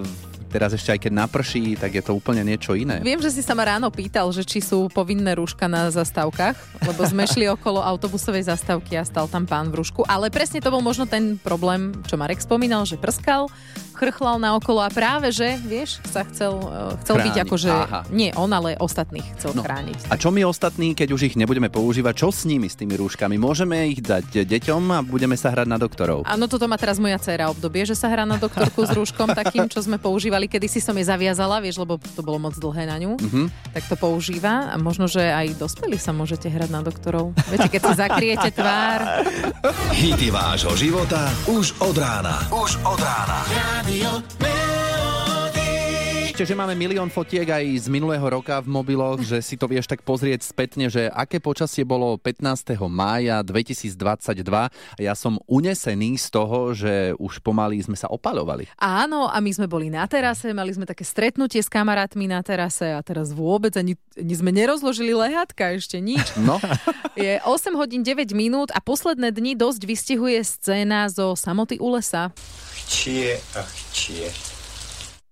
teraz 0.54 0.70
ešte 0.78 0.94
aj 0.94 1.00
keď 1.10 1.14
naprší, 1.26 1.74
tak 1.74 1.98
je 1.98 2.06
to 2.06 2.14
úplne 2.14 2.46
niečo 2.46 2.78
iné. 2.78 3.02
Viem, 3.02 3.18
že 3.18 3.34
si 3.34 3.42
sa 3.42 3.58
ma 3.58 3.66
ráno 3.66 3.90
pýtal, 3.90 4.30
že 4.30 4.46
či 4.46 4.62
sú 4.62 4.86
povinné 4.94 5.34
rúška 5.34 5.66
na 5.66 5.90
zastávkach, 5.90 6.86
lebo 6.86 7.02
sme 7.10 7.26
šli 7.26 7.50
okolo 7.50 7.82
autobusovej 7.82 8.54
zastávky 8.54 9.02
a 9.02 9.04
stal 9.04 9.26
tam 9.26 9.50
pán 9.50 9.74
v 9.74 9.82
rúšku, 9.82 10.06
ale 10.06 10.30
presne 10.30 10.62
to 10.62 10.70
bol 10.70 10.86
možno 10.86 11.10
ten 11.10 11.42
problém, 11.42 11.90
čo 12.06 12.22
Marek 12.22 12.46
spomínal, 12.46 12.86
že 12.86 13.02
prskal, 13.02 13.50
chrchlal 13.94 14.38
na 14.38 14.54
okolo 14.54 14.82
a 14.82 14.90
práve, 14.90 15.30
že, 15.30 15.56
vieš, 15.60 16.02
sa 16.04 16.26
chcel, 16.26 16.58
uh, 16.58 16.98
chcel 17.02 17.16
byť 17.18 17.34
Chrániť, 17.34 17.46
akože, 17.46 17.70
aha. 17.70 18.00
nie 18.10 18.30
on, 18.34 18.50
ale 18.50 18.76
ostatných 18.76 19.26
chcel 19.38 19.54
No. 19.54 19.62
chrániť. 19.62 20.10
A 20.10 20.18
čo 20.18 20.30
my 20.30 20.42
ostatní, 20.44 20.92
keď 20.92 21.14
už 21.14 21.22
ich 21.30 21.36
nebudeme 21.36 21.70
používať, 21.70 22.14
čo 22.18 22.30
s 22.30 22.44
nimi, 22.44 22.66
s 22.66 22.76
tými 22.76 22.98
rúškami? 22.98 23.38
Môžeme 23.38 23.86
ich 23.88 24.02
dať 24.02 24.44
deťom 24.44 24.84
a 24.92 25.00
budeme 25.00 25.38
sa 25.38 25.54
hrať 25.54 25.68
na 25.70 25.78
doktorov. 25.78 26.26
Áno, 26.26 26.50
toto 26.50 26.66
má 26.66 26.76
teraz 26.76 26.98
moja 26.98 27.16
dcéra 27.16 27.48
obdobie, 27.48 27.86
že 27.86 27.94
sa 27.94 28.10
hrá 28.10 28.26
na 28.26 28.36
doktorku 28.36 28.82
s 28.82 28.92
rúškom 28.92 29.30
takým, 29.32 29.70
čo 29.70 29.80
sme 29.80 30.02
používali. 30.02 30.50
Kedy 30.50 30.66
si 30.66 30.82
som 30.82 30.94
jej 30.94 31.06
zaviazala, 31.06 31.62
vieš, 31.62 31.78
lebo 31.78 32.02
to 32.02 32.20
bolo 32.20 32.42
moc 32.42 32.58
dlhé 32.58 32.84
na 32.84 32.98
ňu. 32.98 33.22
Mhm. 33.22 33.44
Tak 33.72 33.84
to 33.88 33.96
používa 33.96 34.70
a 34.70 34.76
možno, 34.76 35.06
že 35.06 35.22
aj 35.22 35.56
dospelí 35.56 35.96
sa 35.96 36.10
môžete 36.10 36.50
hrať 36.50 36.70
na 36.70 36.82
doktorov. 36.82 37.38
Viete, 37.48 37.70
keď 37.70 37.82
si 37.84 37.94
zakriete 37.94 38.50
tvár. 38.50 39.00
Hity 39.94 40.28
vášho 40.28 40.74
života 40.74 41.30
už 41.46 41.78
od 41.80 41.94
rána. 41.94 42.42
Už 42.50 42.82
od 42.82 42.98
rána. 42.98 43.40
Ešte, 46.34 46.50
že 46.50 46.58
máme 46.58 46.74
milión 46.74 47.14
fotiek 47.14 47.46
aj 47.46 47.86
z 47.86 47.88
minulého 47.94 48.26
roka 48.26 48.58
v 48.58 48.66
mobiloch, 48.66 49.22
že 49.22 49.38
si 49.46 49.54
to 49.54 49.70
vieš 49.70 49.86
tak 49.86 50.02
pozrieť 50.02 50.42
spätne, 50.42 50.90
že 50.90 51.06
aké 51.06 51.38
počasie 51.38 51.86
bolo 51.86 52.18
15. 52.18 52.74
mája 52.90 53.46
2022. 53.46 54.42
A 54.50 54.70
ja 54.98 55.14
som 55.14 55.38
unesený 55.46 56.18
z 56.18 56.28
toho, 56.34 56.74
že 56.74 57.14
už 57.22 57.38
pomaly 57.46 57.86
sme 57.86 57.94
sa 57.94 58.10
opalovali. 58.10 58.66
Áno, 58.82 59.30
a 59.30 59.38
my 59.38 59.52
sme 59.54 59.70
boli 59.70 59.94
na 59.94 60.10
terase, 60.10 60.58
mali 60.58 60.74
sme 60.74 60.90
také 60.90 61.06
stretnutie 61.06 61.62
s 61.62 61.70
kamarátmi 61.70 62.26
na 62.26 62.42
terase 62.42 62.98
a 62.98 63.00
teraz 63.06 63.30
vôbec 63.30 63.78
ani, 63.78 63.94
ani 64.18 64.34
sme 64.34 64.50
nerozložili 64.50 65.14
lehátka, 65.14 65.78
ešte 65.78 66.02
nič. 66.02 66.34
No, 66.42 66.58
Je 67.14 67.38
8 67.46 67.78
hodín 67.78 68.02
9 68.02 68.34
minút 68.34 68.74
a 68.74 68.82
posledné 68.82 69.30
dni 69.30 69.54
dosť 69.54 69.86
vystihuje 69.86 70.42
scéna 70.42 71.06
zo 71.14 71.38
samoty 71.38 71.78
u 71.78 71.94
lesa. 71.94 72.34
Chcie 72.84 73.40
a 73.56 73.62
chcie. 73.64 74.28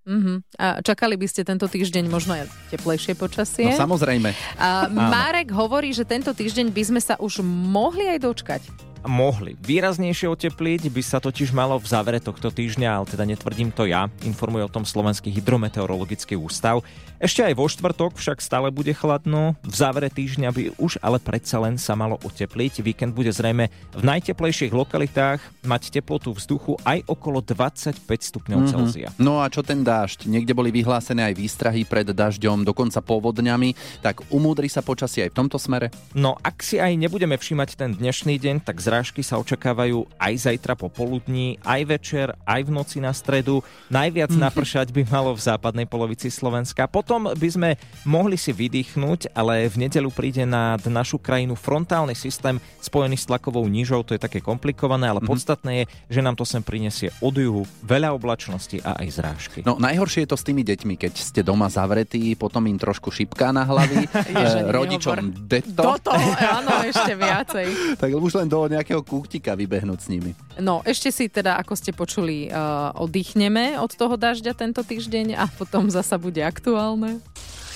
Mhm. 0.02 0.42
A 0.58 0.82
čakali 0.82 1.14
by 1.14 1.26
ste 1.30 1.46
tento 1.46 1.70
týždeň 1.70 2.10
možno 2.10 2.34
aj 2.34 2.50
teplejšie 2.74 3.14
počasie? 3.14 3.70
no 3.70 3.78
samozrejme. 3.78 4.34
A 4.58 4.90
Marek 4.90 5.54
hovorí, 5.54 5.94
že 5.94 6.02
tento 6.02 6.34
týždeň 6.34 6.74
by 6.74 6.82
sme 6.82 7.00
sa 7.00 7.14
už 7.22 7.38
mohli 7.46 8.10
aj 8.10 8.18
dočkať. 8.18 8.62
Mohli. 9.02 9.58
Výraznejšie 9.58 10.30
otepliť 10.30 10.86
by 10.88 11.02
sa 11.02 11.18
totiž 11.18 11.50
malo 11.50 11.74
v 11.76 11.86
závere 11.86 12.22
tohto 12.22 12.48
týždňa, 12.48 12.88
ale 12.88 13.06
teda 13.06 13.24
netvrdím 13.26 13.74
to 13.74 13.84
ja, 13.84 14.06
informuje 14.22 14.62
o 14.62 14.70
tom 14.70 14.86
Slovenský 14.86 15.28
hydrometeorologický 15.34 16.38
ústav. 16.38 16.80
Ešte 17.18 17.46
aj 17.46 17.54
vo 17.54 17.70
štvrtok 17.70 18.18
však 18.18 18.42
stále 18.42 18.74
bude 18.74 18.90
chladno, 18.90 19.54
v 19.62 19.74
závere 19.74 20.10
týždňa 20.10 20.48
by 20.50 20.62
už 20.78 20.98
ale 20.98 21.22
predsa 21.22 21.62
len 21.62 21.78
sa 21.78 21.94
malo 21.94 22.18
otepliť. 22.18 22.82
Víkend 22.82 23.14
bude 23.14 23.30
zrejme 23.30 23.70
v 23.94 24.02
najteplejších 24.02 24.74
lokalitách 24.74 25.38
mať 25.62 25.82
teplotu 25.94 26.34
vzduchu 26.34 26.74
aj 26.82 27.06
okolo 27.06 27.38
25 27.38 28.02
stupňov 28.26 28.58
Mhm. 28.58 28.70
Celzia. 28.70 29.08
No 29.18 29.38
a 29.38 29.46
čo 29.46 29.62
ten 29.62 29.86
dážď? 29.86 30.26
Niekde 30.26 30.50
boli 30.54 30.74
vyhlásené 30.74 31.22
aj 31.30 31.38
výstrahy 31.38 31.86
pred 31.86 32.10
dažďom, 32.10 32.66
dokonca 32.66 32.98
povodňami, 32.98 34.02
tak 34.02 34.26
umúdri 34.30 34.66
sa 34.66 34.82
počasie 34.82 35.26
aj 35.26 35.30
v 35.30 35.38
tomto 35.46 35.58
smere? 35.62 35.94
No 36.14 36.34
ak 36.42 36.58
si 36.62 36.82
aj 36.82 36.94
nebudeme 36.98 37.38
všímať 37.38 37.78
ten 37.78 37.90
dnešný 37.94 38.34
deň, 38.38 38.66
tak 38.66 38.82
zrážky 38.92 39.24
sa 39.24 39.40
očakávajú 39.40 40.04
aj 40.20 40.52
zajtra 40.52 40.76
popoludní, 40.76 41.56
aj 41.64 41.80
večer, 41.88 42.36
aj 42.44 42.60
v 42.68 42.70
noci 42.76 43.00
na 43.00 43.16
stredu. 43.16 43.64
Najviac 43.88 44.36
napršať 44.36 44.92
by 44.92 45.08
malo 45.08 45.32
v 45.32 45.40
západnej 45.40 45.88
polovici 45.88 46.28
Slovenska. 46.28 46.84
Potom 46.84 47.32
by 47.32 47.48
sme 47.48 47.80
mohli 48.04 48.36
si 48.36 48.52
vydýchnuť, 48.52 49.32
ale 49.32 49.64
v 49.72 49.88
nedelu 49.88 50.12
príde 50.12 50.44
nad 50.44 50.84
našu 50.84 51.16
krajinu 51.16 51.56
frontálny 51.56 52.12
systém 52.12 52.60
spojený 52.84 53.16
s 53.16 53.24
tlakovou 53.24 53.64
nížou. 53.64 54.04
To 54.04 54.12
je 54.12 54.20
také 54.20 54.44
komplikované, 54.44 55.08
ale 55.08 55.24
podstatné 55.24 55.72
je, 55.72 55.84
že 56.12 56.20
nám 56.20 56.36
to 56.36 56.44
sem 56.44 56.60
prinesie 56.60 57.08
od 57.24 57.32
juhu 57.32 57.64
veľa 57.80 58.12
oblačnosti 58.12 58.76
a 58.84 59.00
aj 59.00 59.08
zrážky. 59.08 59.58
No 59.64 59.80
najhoršie 59.80 60.28
je 60.28 60.36
to 60.36 60.36
s 60.36 60.44
tými 60.44 60.60
deťmi, 60.68 61.00
keď 61.00 61.16
ste 61.16 61.40
doma 61.40 61.72
zavretí, 61.72 62.36
potom 62.36 62.68
im 62.68 62.76
trošku 62.76 63.08
šipká 63.08 63.56
na 63.56 63.64
hlavy, 63.64 64.04
Ježe, 64.36 64.60
eh, 64.60 64.68
rodičom 64.68 65.16
nehovor. 65.16 65.48
deto, 65.48 65.80
Toto, 65.80 66.12
áno, 66.36 66.84
ešte 66.92 67.16
viacej. 67.16 67.66
tak 67.96 68.12
už 68.12 68.44
len 68.44 68.48
do 68.50 68.66
nejakého 68.66 68.81
kúktika 68.84 69.54
vybehnúť 69.54 69.98
s 70.02 70.08
nimi. 70.10 70.34
No, 70.58 70.82
ešte 70.82 71.14
si 71.14 71.30
teda, 71.30 71.56
ako 71.62 71.78
ste 71.78 71.94
počuli, 71.94 72.50
uh, 72.50 72.90
oddychneme 72.98 73.78
od 73.78 73.94
toho 73.94 74.18
dažďa 74.18 74.58
tento 74.58 74.82
týždeň 74.82 75.38
a 75.38 75.46
potom 75.46 75.86
zasa 75.88 76.18
bude 76.18 76.42
aktuálne. 76.42 77.22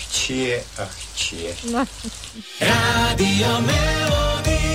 Chcie 0.07 0.59
a 0.79 0.85
chcie. 0.87 1.55
No. 1.71 1.87
Melody. 3.63 4.67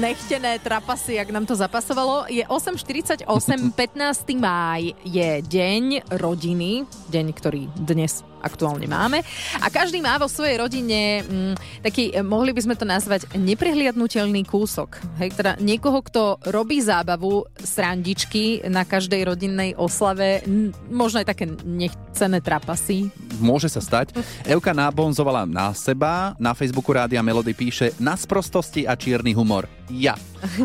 Nechtené 0.00 0.56
trapasy, 0.64 1.20
ak 1.20 1.28
nám 1.28 1.44
to 1.44 1.52
zapasovalo. 1.52 2.24
Je 2.32 2.40
8.48, 2.48 3.28
15. 3.28 4.40
máj 4.40 4.96
je 5.04 5.44
deň 5.44 6.08
rodiny, 6.16 6.88
deň, 7.12 7.26
ktorý 7.36 7.68
dnes 7.76 8.24
aktuálne 8.40 8.84
máme. 8.84 9.20
A 9.60 9.68
každý 9.68 10.00
má 10.00 10.16
vo 10.16 10.26
svojej 10.26 10.58
rodine 10.58 11.22
mm, 11.22 11.54
taký, 11.80 12.10
eh, 12.10 12.20
mohli 12.20 12.50
by 12.50 12.60
sme 12.60 12.74
to 12.74 12.84
nazvať, 12.84 13.28
neprehliadnutelný 13.36 14.42
kúsok. 14.44 14.98
Hej, 15.20 15.36
teda 15.36 15.56
niekoho, 15.60 16.00
kto 16.00 16.22
robí 16.48 16.80
zábavu, 16.80 17.44
srandičky 17.56 18.64
na 18.68 18.84
každej 18.84 19.24
rodinnej 19.26 19.76
oslave, 19.76 20.44
n- 20.44 20.72
možno 20.88 21.20
aj 21.20 21.28
také 21.28 21.44
nechcené 21.62 22.40
trapasy. 22.40 23.08
Môže 23.40 23.72
sa 23.72 23.80
stať. 23.80 24.12
Euka 24.44 24.76
nábonzovala 24.76 25.48
na 25.48 25.72
seba, 25.72 26.36
na 26.36 26.52
Facebooku 26.52 26.92
Rádia 26.92 27.24
Melody 27.24 27.56
píše 27.56 27.96
na 27.96 28.16
sprostosti 28.16 28.84
a 28.84 28.94
čierny 28.94 29.32
humor. 29.32 29.64
Ja. 29.90 30.14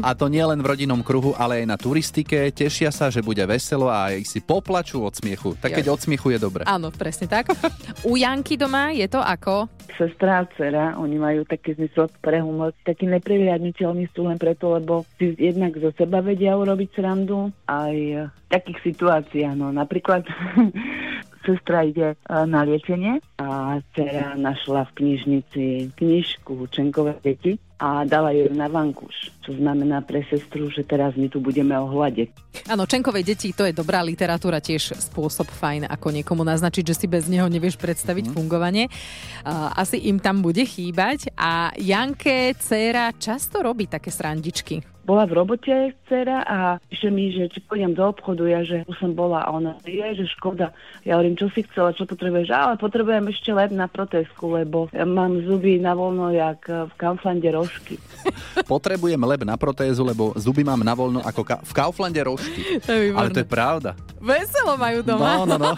A 0.05 0.13
to 0.13 0.29
nie 0.29 0.39
len 0.39 0.61
v 0.61 0.69
rodinnom 0.71 1.01
kruhu, 1.01 1.33
ale 1.33 1.65
aj 1.65 1.67
na 1.67 1.75
turistike. 1.75 2.53
Tešia 2.53 2.93
sa, 2.93 3.09
že 3.09 3.25
bude 3.25 3.41
veselo 3.43 3.89
a 3.89 4.13
aj 4.13 4.21
si 4.23 4.39
poplačú 4.39 5.01
od 5.01 5.17
smiechu. 5.17 5.57
Tak 5.57 5.81
keď 5.81 5.91
od 5.91 5.99
smiechu 5.99 6.29
je 6.31 6.39
dobre. 6.39 6.61
Áno, 6.69 6.93
presne 6.93 7.25
tak. 7.25 7.49
U 8.09 8.17
Janky 8.19 8.57
doma 8.57 8.93
je 8.93 9.07
to 9.09 9.21
ako? 9.21 9.69
sestra 9.97 10.43
a 10.43 10.45
dcera, 10.45 10.99
oni 10.99 11.15
majú 11.15 11.41
taký 11.47 11.73
zmysel 11.75 12.11
pre 12.19 12.43
humor. 12.43 12.75
Taký 12.83 13.07
neprehliadnutelný 13.07 14.11
sú 14.11 14.27
len 14.27 14.35
preto, 14.35 14.75
lebo 14.75 15.07
si 15.15 15.33
jednak 15.39 15.79
zo 15.79 15.95
seba 15.95 16.19
vedia 16.19 16.59
urobiť 16.59 16.89
srandu, 16.91 17.49
aj 17.65 17.95
v 18.27 18.47
takých 18.51 18.79
situáciách. 18.83 19.55
No, 19.55 19.71
napríklad 19.71 20.27
sestra 21.47 21.87
ide 21.87 22.13
e, 22.13 22.17
na 22.27 22.67
liečenie 22.67 23.23
a 23.39 23.79
dcera 23.95 24.35
našla 24.35 24.89
v 24.91 24.95
knižnici 24.99 25.65
knižku 25.95 26.67
Čenkové 26.73 27.15
deti 27.23 27.55
a 27.79 28.03
dala 28.07 28.31
ju 28.31 28.51
na 28.55 28.71
vankúš, 28.71 29.34
čo 29.45 29.53
znamená 29.53 30.01
pre 30.01 30.25
sestru, 30.25 30.73
že 30.73 30.81
teraz 30.81 31.13
my 31.13 31.29
tu 31.29 31.37
budeme 31.37 31.77
o 31.77 31.85
hlade. 31.85 32.33
Áno, 32.65 32.89
Čenkovej 32.89 33.21
deti, 33.21 33.53
to 33.53 33.69
je 33.69 33.77
dobrá 33.77 34.01
literatúra, 34.01 34.57
tiež 34.57 34.97
spôsob 34.97 35.45
fajn, 35.53 35.85
ako 35.85 36.07
niekomu 36.09 36.41
naznačiť, 36.41 36.81
že 36.81 36.97
si 36.97 37.05
bez 37.05 37.29
neho 37.29 37.45
nevieš 37.45 37.77
predstaviť 37.77 38.31
mm. 38.31 38.33
fungovanie. 38.33 38.89
Uh, 39.45 39.69
asi 39.77 40.01
im 40.09 40.17
tam 40.17 40.41
bude 40.41 40.65
chýbať. 40.65 41.29
A 41.37 41.69
Janke, 41.77 42.57
dcéra, 42.57 43.13
často 43.13 43.61
robí 43.61 43.85
také 43.85 44.09
srandičky. 44.09 44.95
bola 45.05 45.29
v 45.29 45.37
robote 45.37 45.93
dcera 46.09 46.41
a 46.41 46.57
píše 46.89 47.13
mi, 47.13 47.29
že 47.29 47.45
či 47.53 47.61
pôjdem 47.61 47.93
do 47.93 48.09
obchodu, 48.09 48.41
ja 48.49 48.65
že 48.65 48.81
už 48.89 48.97
som 48.97 49.13
bola 49.13 49.45
a 49.45 49.53
ona, 49.53 49.77
je, 49.85 50.01
že 50.17 50.25
škoda. 50.33 50.73
Ja 51.05 51.21
hovorím, 51.21 51.37
čo 51.37 51.47
si 51.53 51.61
chcela, 51.69 51.93
čo 51.93 52.09
potrebuješ? 52.09 52.49
Ale 52.49 52.81
potrebujem 52.81 53.29
ešte 53.29 53.53
lep 53.53 53.69
na 53.69 53.85
protesku, 53.85 54.57
lebo 54.57 54.89
ja 54.89 55.05
mám 55.05 55.45
zuby 55.45 55.77
na 55.77 55.93
voľno, 55.93 56.33
jak 56.33 56.65
v 56.65 56.93
Kauflande 56.97 57.53
rožky. 57.53 58.01
Potrebujem 58.65 59.21
leb 59.35 59.43
na 59.43 59.53
protézu, 59.53 60.01
lebo 60.01 60.31
zuby 60.33 60.63
mám 60.63 60.79
na 60.79 60.91
voľno 60.91 61.19
ako 61.19 61.43
ka- 61.43 61.59
v 61.59 61.71
Kauflande 61.73 62.21
rožky. 62.21 62.63
To 62.87 62.91
je 62.91 63.11
Ale 63.11 63.27
to 63.29 63.43
je 63.43 63.47
pravda. 63.47 63.91
Veselo 64.17 64.73
majú 64.75 65.03
No, 65.03 65.07
doma. 65.11 65.43
no, 65.43 65.55
no. 65.59 65.71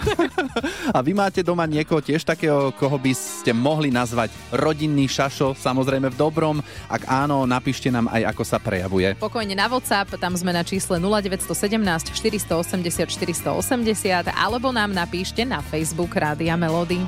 A 0.95 1.01
vy 1.01 1.11
máte 1.11 1.41
doma 1.41 1.65
niekoho 1.65 1.99
tiež 1.99 2.21
takého, 2.21 2.69
koho 2.71 2.95
by 2.95 3.11
ste 3.11 3.49
mohli 3.49 3.89
nazvať 3.89 4.29
rodinný 4.53 5.05
šašo, 5.05 5.51
samozrejme 5.53 6.07
v 6.07 6.15
dobrom. 6.15 6.55
Ak 6.85 7.03
áno, 7.07 7.43
napíšte 7.43 7.89
nám 7.89 8.07
aj, 8.07 8.29
ako 8.29 8.43
sa 8.45 8.57
prejavuje. 8.57 9.17
Pokojne 9.17 9.51
na 9.51 9.65
WhatsApp, 9.65 10.13
tam 10.15 10.31
sme 10.31 10.51
na 10.51 10.61
čísle 10.61 11.01
0917 11.01 12.13
480 12.13 13.09
480 13.09 13.57
alebo 14.29 14.69
nám 14.69 14.91
napíšte 14.91 15.41
na 15.41 15.59
Facebook 15.59 16.13
Rádia 16.13 16.53
Melody. 16.53 17.01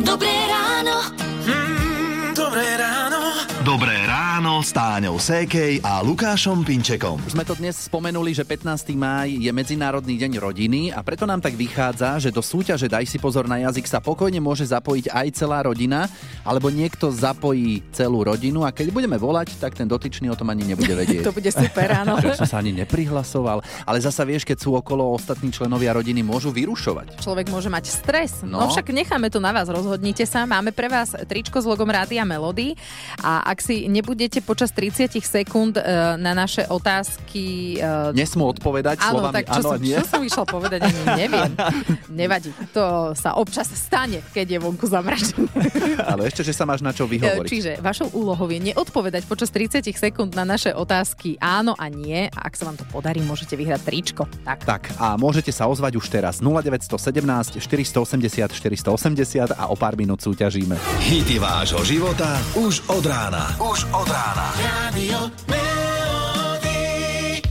Dobré 0.00 0.32
ráno. 0.46 0.96
Mm, 1.42 2.32
dobré 2.34 2.66
ráno. 2.74 3.20
Dobré 3.62 3.93
ráno 4.34 4.58
s 4.66 4.74
Táňou 4.74 5.14
Sékej 5.14 5.78
a 5.86 6.02
Lukášom 6.02 6.66
Pinčekom. 6.66 7.22
Už 7.22 7.38
sme 7.38 7.46
to 7.46 7.54
dnes 7.54 7.86
spomenuli, 7.86 8.34
že 8.34 8.42
15. 8.42 8.90
máj 8.98 9.30
je 9.30 9.46
Medzinárodný 9.54 10.18
deň 10.18 10.42
rodiny 10.42 10.90
a 10.90 11.06
preto 11.06 11.22
nám 11.22 11.38
tak 11.38 11.54
vychádza, 11.54 12.18
že 12.18 12.34
do 12.34 12.42
súťaže 12.42 12.90
Daj 12.90 13.06
si 13.06 13.22
pozor 13.22 13.46
na 13.46 13.62
jazyk 13.62 13.86
sa 13.86 14.02
pokojne 14.02 14.42
môže 14.42 14.66
zapojiť 14.66 15.14
aj 15.14 15.26
celá 15.38 15.62
rodina, 15.62 16.10
alebo 16.42 16.66
niekto 16.66 17.14
zapojí 17.14 17.86
celú 17.94 18.26
rodinu 18.26 18.66
a 18.66 18.74
keď 18.74 18.90
budeme 18.90 19.14
volať, 19.14 19.54
tak 19.54 19.78
ten 19.78 19.86
dotyčný 19.86 20.26
o 20.26 20.34
tom 20.34 20.50
ani 20.50 20.66
nebude 20.66 20.90
vedieť. 21.06 21.22
To 21.22 21.30
bude 21.30 21.54
super, 21.54 21.94
áno. 21.94 22.18
že 22.26 22.34
som 22.34 22.50
sa 22.50 22.58
ani 22.58 22.74
neprihlasoval. 22.74 23.62
Ale 23.86 24.02
zasa 24.02 24.26
vieš, 24.26 24.42
keď 24.42 24.58
sú 24.58 24.74
okolo 24.74 25.14
ostatní 25.14 25.54
členovia 25.54 25.94
rodiny, 25.94 26.26
môžu 26.26 26.50
vyrušovať. 26.50 27.22
Človek 27.22 27.54
môže 27.54 27.70
mať 27.70 27.86
stres. 27.86 28.42
No. 28.42 28.66
No. 28.66 28.74
však 28.74 28.90
necháme 28.90 29.30
to 29.30 29.38
na 29.38 29.54
vás, 29.54 29.70
rozhodnite 29.70 30.26
sa. 30.26 30.42
Máme 30.42 30.74
pre 30.74 30.90
vás 30.90 31.14
tričko 31.22 31.62
s 31.62 31.70
logom 31.70 31.86
Rádia 31.86 32.26
Melody 32.26 32.74
a 33.22 33.46
ak 33.46 33.62
si 33.62 33.86
nebudete 34.24 34.40
počas 34.40 34.72
30 34.72 35.20
sekúnd 35.20 35.76
e, 35.76 35.84
na 36.16 36.32
naše 36.32 36.64
otázky... 36.64 37.76
e, 37.76 38.16
Nesmú 38.16 38.48
odpovedať 38.48 39.04
Áno, 39.04 39.20
slovami 39.20 39.36
tak 39.36 39.44
čo, 39.52 39.60
áno 39.60 39.68
som, 39.68 39.80
nie? 39.84 39.96
čo 40.00 40.06
som 40.08 40.22
išla 40.24 40.44
povedať, 40.48 40.80
ani 40.80 41.00
neviem. 41.28 41.52
Nevadí, 42.24 42.48
to 42.72 43.12
sa 43.12 43.36
občas 43.36 43.68
stane, 43.76 44.24
keď 44.32 44.56
je 44.56 44.58
vonku 44.64 44.88
zamračené. 44.88 45.44
Ale 46.10 46.32
ešte, 46.32 46.40
že 46.40 46.56
sa 46.56 46.64
máš 46.64 46.80
na 46.80 46.96
čo 46.96 47.04
vyhovoriť. 47.04 47.50
Čiže 47.52 47.72
vašou 47.84 48.16
úlohou 48.16 48.48
je 48.48 48.72
neodpovedať 48.72 49.28
počas 49.28 49.52
30 49.52 49.84
sekúnd 49.92 50.32
na 50.32 50.48
naše 50.48 50.72
otázky 50.72 51.36
áno 51.36 51.76
a 51.76 51.92
nie. 51.92 52.24
A 52.32 52.48
ak 52.48 52.56
sa 52.56 52.64
vám 52.64 52.80
to 52.80 52.88
podarí, 52.88 53.20
môžete 53.20 53.60
vyhrať 53.60 53.84
tričko. 53.84 54.24
Tak. 54.48 54.64
Tak 54.64 54.82
a 54.96 55.20
môžete 55.20 55.52
sa 55.52 55.68
ozvať 55.68 56.00
už 56.00 56.08
teraz 56.08 56.40
0917 56.40 57.60
480 57.60 58.56
480 58.56 59.52
a 59.52 59.64
o 59.68 59.76
pár 59.76 60.00
minút 60.00 60.24
súťažíme. 60.24 60.80
Hity 61.04 61.36
vášho 61.36 61.84
života 61.84 62.40
už 62.56 62.80
od 62.88 63.04
rána. 63.04 63.52
Už 63.60 63.84
od 63.92 64.08
rána. 64.08 64.13
Radio 64.14 65.26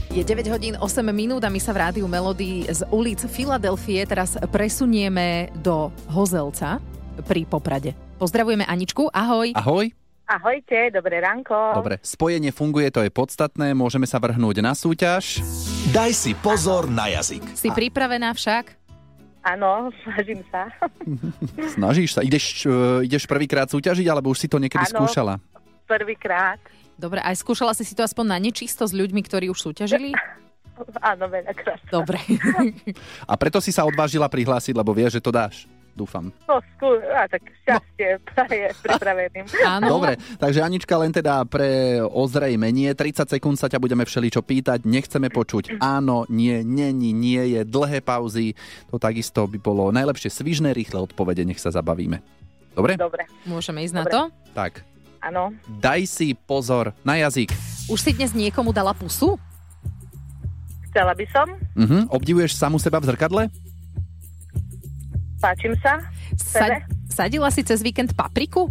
Je 0.08 0.24
9 0.24 0.48
hodín 0.48 0.80
8 0.80 1.04
minút 1.12 1.44
a 1.44 1.52
my 1.52 1.60
sa 1.60 1.76
v 1.76 1.84
rádiu 1.84 2.08
Melody 2.08 2.64
z 2.64 2.88
ulic 2.88 3.20
Filadelfie 3.28 4.00
teraz 4.08 4.40
presunieme 4.48 5.52
do 5.60 5.92
Hozelca 6.08 6.80
pri 7.28 7.44
Poprade. 7.44 7.92
Pozdravujeme 8.16 8.64
Aničku, 8.64 9.12
ahoj. 9.12 9.52
Ahoj. 9.52 9.92
Ahojte, 10.24 10.88
dobré 10.88 11.20
ránko. 11.20 11.84
Dobre, 11.84 12.00
spojenie 12.00 12.48
funguje, 12.48 12.88
to 12.88 13.04
je 13.04 13.12
podstatné, 13.12 13.76
môžeme 13.76 14.08
sa 14.08 14.16
vrhnúť 14.16 14.64
na 14.64 14.72
súťaž. 14.72 15.44
Daj 15.92 16.16
si 16.16 16.32
pozor 16.32 16.88
na 16.88 17.12
jazyk. 17.12 17.44
Si 17.52 17.68
pripravená 17.68 18.32
však? 18.32 18.72
Áno, 19.44 19.92
snažím 20.00 20.40
sa. 20.48 20.72
Snažíš 21.76 22.16
sa? 22.16 22.24
Ideš, 22.24 22.64
uh, 22.64 23.04
ideš 23.04 23.28
prvýkrát 23.28 23.68
súťažiť, 23.68 24.08
alebo 24.08 24.32
už 24.32 24.40
si 24.40 24.48
to 24.48 24.56
niekedy 24.56 24.88
Áno. 24.88 25.04
skúšala? 25.04 25.36
Prvýkrát. 25.84 26.60
Dobre, 26.94 27.18
aj 27.20 27.36
skúšala 27.42 27.74
si 27.74 27.82
si 27.82 27.92
to 27.92 28.06
aspoň 28.06 28.36
na 28.36 28.38
nečisto 28.38 28.86
s 28.86 28.94
ľuďmi, 28.94 29.20
ktorí 29.26 29.50
už 29.50 29.70
súťažili? 29.70 30.14
Áno, 31.10 31.30
veľakrát. 31.30 31.80
Dobre. 31.90 32.18
A 33.30 33.32
preto 33.38 33.62
si 33.62 33.70
sa 33.70 33.86
odvážila 33.86 34.26
prihlásiť, 34.26 34.74
lebo 34.74 34.90
vieš, 34.90 35.18
že 35.18 35.24
to 35.24 35.30
dáš. 35.30 35.70
Dúfam. 35.94 36.34
No, 36.50 36.58
skú... 36.74 36.90
a, 37.06 37.30
tak 37.30 37.46
šťastie 37.62 38.18
je 38.66 38.68
pripraveným. 38.82 39.46
Dobre, 39.86 40.18
takže 40.42 40.66
Anička 40.66 40.98
len 40.98 41.14
teda 41.14 41.46
pre 41.46 42.02
ozrejmenie, 42.02 42.98
30 42.98 43.30
sekúnd 43.30 43.54
sa 43.54 43.70
ťa 43.70 43.78
budeme 43.78 44.02
všeličo 44.02 44.42
pýtať, 44.42 44.82
nechceme 44.82 45.30
počuť 45.30 45.78
áno, 45.78 46.26
nie, 46.26 46.66
není, 46.66 47.14
nie 47.14 47.38
je, 47.54 47.60
dlhé 47.62 48.02
pauzy, 48.02 48.58
to 48.90 48.98
takisto 48.98 49.46
by 49.46 49.62
bolo 49.62 49.94
najlepšie 49.94 50.34
svižné, 50.34 50.74
rýchle 50.74 50.98
odpovede, 50.98 51.46
nech 51.46 51.62
sa 51.62 51.70
zabavíme. 51.70 52.18
Dobre? 52.74 52.98
Dobre. 52.98 53.30
Môžeme 53.46 53.86
ísť 53.86 53.94
na 53.94 54.02
Dobre. 54.02 54.12
to? 54.18 54.20
Tak, 54.50 54.82
Áno. 55.24 55.56
daj 55.80 56.04
si 56.04 56.36
pozor 56.36 56.92
na 57.00 57.16
jazyk. 57.16 57.48
Už 57.88 57.96
si 57.96 58.12
dnes 58.12 58.36
niekomu 58.36 58.76
dala 58.76 58.92
pusu? 58.92 59.40
Chcela 60.88 61.16
by 61.16 61.26
som. 61.32 61.48
Mhm. 61.74 62.12
Obdivuješ 62.12 62.52
samu 62.54 62.76
seba 62.76 63.00
v 63.00 63.08
zrkadle? 63.08 63.42
Páčim 65.40 65.72
sa. 65.80 66.00
Sa- 66.36 66.84
sadila 67.08 67.48
si 67.48 67.64
cez 67.64 67.80
víkend 67.80 68.12
papriku? 68.12 68.68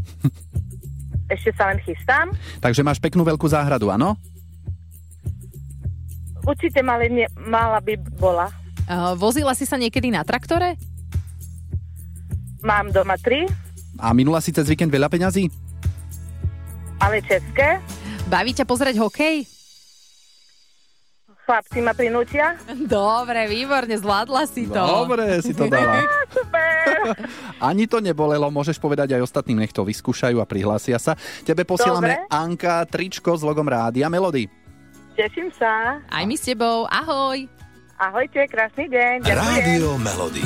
Ešte 1.34 1.50
sa 1.58 1.74
len 1.74 1.82
chystám. 1.82 2.30
Takže 2.62 2.86
máš 2.86 3.02
peknú 3.02 3.26
veľkú 3.26 3.50
záhradu, 3.50 3.90
áno? 3.90 4.14
Určite 6.44 6.84
mali, 6.84 7.08
nie, 7.08 7.28
mala 7.40 7.80
by 7.80 7.96
bola. 8.20 8.52
Uh, 8.84 9.16
vozila 9.16 9.56
si 9.56 9.64
sa 9.64 9.80
niekedy 9.80 10.12
na 10.12 10.22
traktore? 10.28 10.76
Mám 12.62 12.92
doma 12.92 13.16
tri, 13.16 13.48
A 13.96 14.12
minula 14.12 14.44
si 14.44 14.52
cez 14.52 14.68
víkend 14.68 14.92
veľa 14.92 15.08
peňazí? 15.08 15.48
Ale 17.04 17.20
české. 17.20 17.84
Baví 18.32 18.56
ťa 18.56 18.64
pozrieť 18.64 18.96
hokej? 19.04 19.44
Chlapci 21.44 21.84
ma 21.84 21.92
prinútia. 21.92 22.56
Dobre, 22.72 23.52
výborne, 23.52 23.92
zvládla 24.00 24.48
si 24.48 24.64
to. 24.64 24.80
Dobre, 24.80 25.44
si 25.44 25.52
to 25.52 25.68
dala. 25.68 26.00
Super. 26.36 27.20
Ani 27.60 27.84
to 27.84 28.00
nebolelo, 28.00 28.48
môžeš 28.48 28.80
povedať 28.80 29.20
aj 29.20 29.28
ostatným, 29.28 29.60
nech 29.60 29.76
to 29.76 29.84
vyskúšajú 29.84 30.40
a 30.40 30.48
prihlásia 30.48 30.96
sa. 30.96 31.20
Tebe 31.44 31.68
posielame 31.68 32.24
Dobre. 32.24 32.32
Anka 32.32 32.88
tričko 32.88 33.36
s 33.36 33.44
logom 33.44 33.68
Rádia 33.68 34.08
Melody. 34.08 34.48
Teším 35.20 35.52
sa. 35.60 36.00
Aj 36.08 36.24
my 36.24 36.36
s 36.40 36.48
tebou, 36.48 36.88
ahoj. 36.88 37.44
Ahojte, 38.00 38.48
krásny 38.48 38.88
deň. 38.88 39.28
Ďakujem. 39.28 39.36
Rádio 39.36 39.88
Melody. 40.00 40.44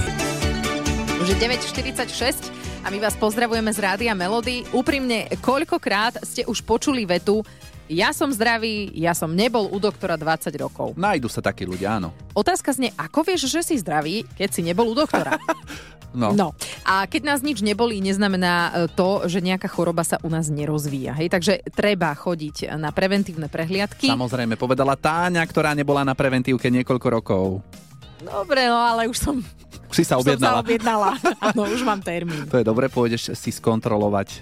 Už 1.21 1.27
je 1.29 1.37
9.46 1.37 2.56
a 2.83 2.87
my 2.91 2.99
vás 3.01 3.15
pozdravujeme 3.17 3.71
z 3.73 3.79
Rádia 3.79 4.13
Melody. 4.13 4.65
Úprimne, 4.75 5.31
koľkokrát 5.39 6.21
ste 6.21 6.43
už 6.45 6.61
počuli 6.61 7.07
vetu 7.07 7.45
ja 7.87 8.11
som 8.11 8.27
zdravý, 8.27 8.91
ja 8.99 9.15
som 9.15 9.31
nebol 9.31 9.71
u 9.71 9.79
doktora 9.79 10.19
20 10.19 10.51
rokov. 10.59 10.91
Nájdu 10.99 11.31
sa 11.31 11.39
takí 11.39 11.63
ľudia, 11.63 11.95
áno. 11.95 12.11
Otázka 12.35 12.75
znie, 12.75 12.91
ako 12.99 13.23
vieš, 13.23 13.47
že 13.47 13.63
si 13.63 13.79
zdravý, 13.79 14.27
keď 14.35 14.49
si 14.51 14.59
nebol 14.59 14.91
u 14.91 14.95
doktora? 14.95 15.39
No. 16.15 16.33
No. 16.33 16.55
A 16.87 17.05
keď 17.05 17.35
nás 17.35 17.39
nič 17.45 17.61
nebolí, 17.61 17.99
neznamená 17.99 18.71
e, 18.73 18.89
to, 18.89 19.27
že 19.29 19.43
nejaká 19.43 19.67
choroba 19.69 20.01
sa 20.01 20.17
u 20.25 20.31
nás 20.31 20.49
nerozvíja. 20.49 21.13
Hej? 21.13 21.29
Takže 21.29 21.53
treba 21.69 22.15
chodiť 22.15 22.73
na 22.79 22.89
preventívne 22.95 23.51
prehliadky. 23.51 24.09
Samozrejme, 24.09 24.57
povedala 24.57 24.97
Táňa, 24.97 25.43
ktorá 25.45 25.77
nebola 25.77 26.07
na 26.07 26.17
preventívke 26.17 26.73
niekoľko 26.73 27.07
rokov. 27.11 27.43
Dobre, 28.17 28.65
no 28.65 28.77
ale 28.77 29.05
už 29.05 29.17
som, 29.17 29.35
Už 29.87 29.95
si 29.95 30.03
sa 30.03 30.17
už 30.17 30.25
som 30.25 30.39
sa 30.41 30.59
objednala. 30.59 30.59
objednala. 30.61 31.09
Áno, 31.39 31.61
už 31.69 31.81
mám 31.81 32.01
termín. 32.01 32.43
To 32.49 32.57
je 32.57 32.65
dobre, 32.65 32.89
pôjdeš 32.89 33.31
si 33.33 33.49
skontrolovať 33.51 34.41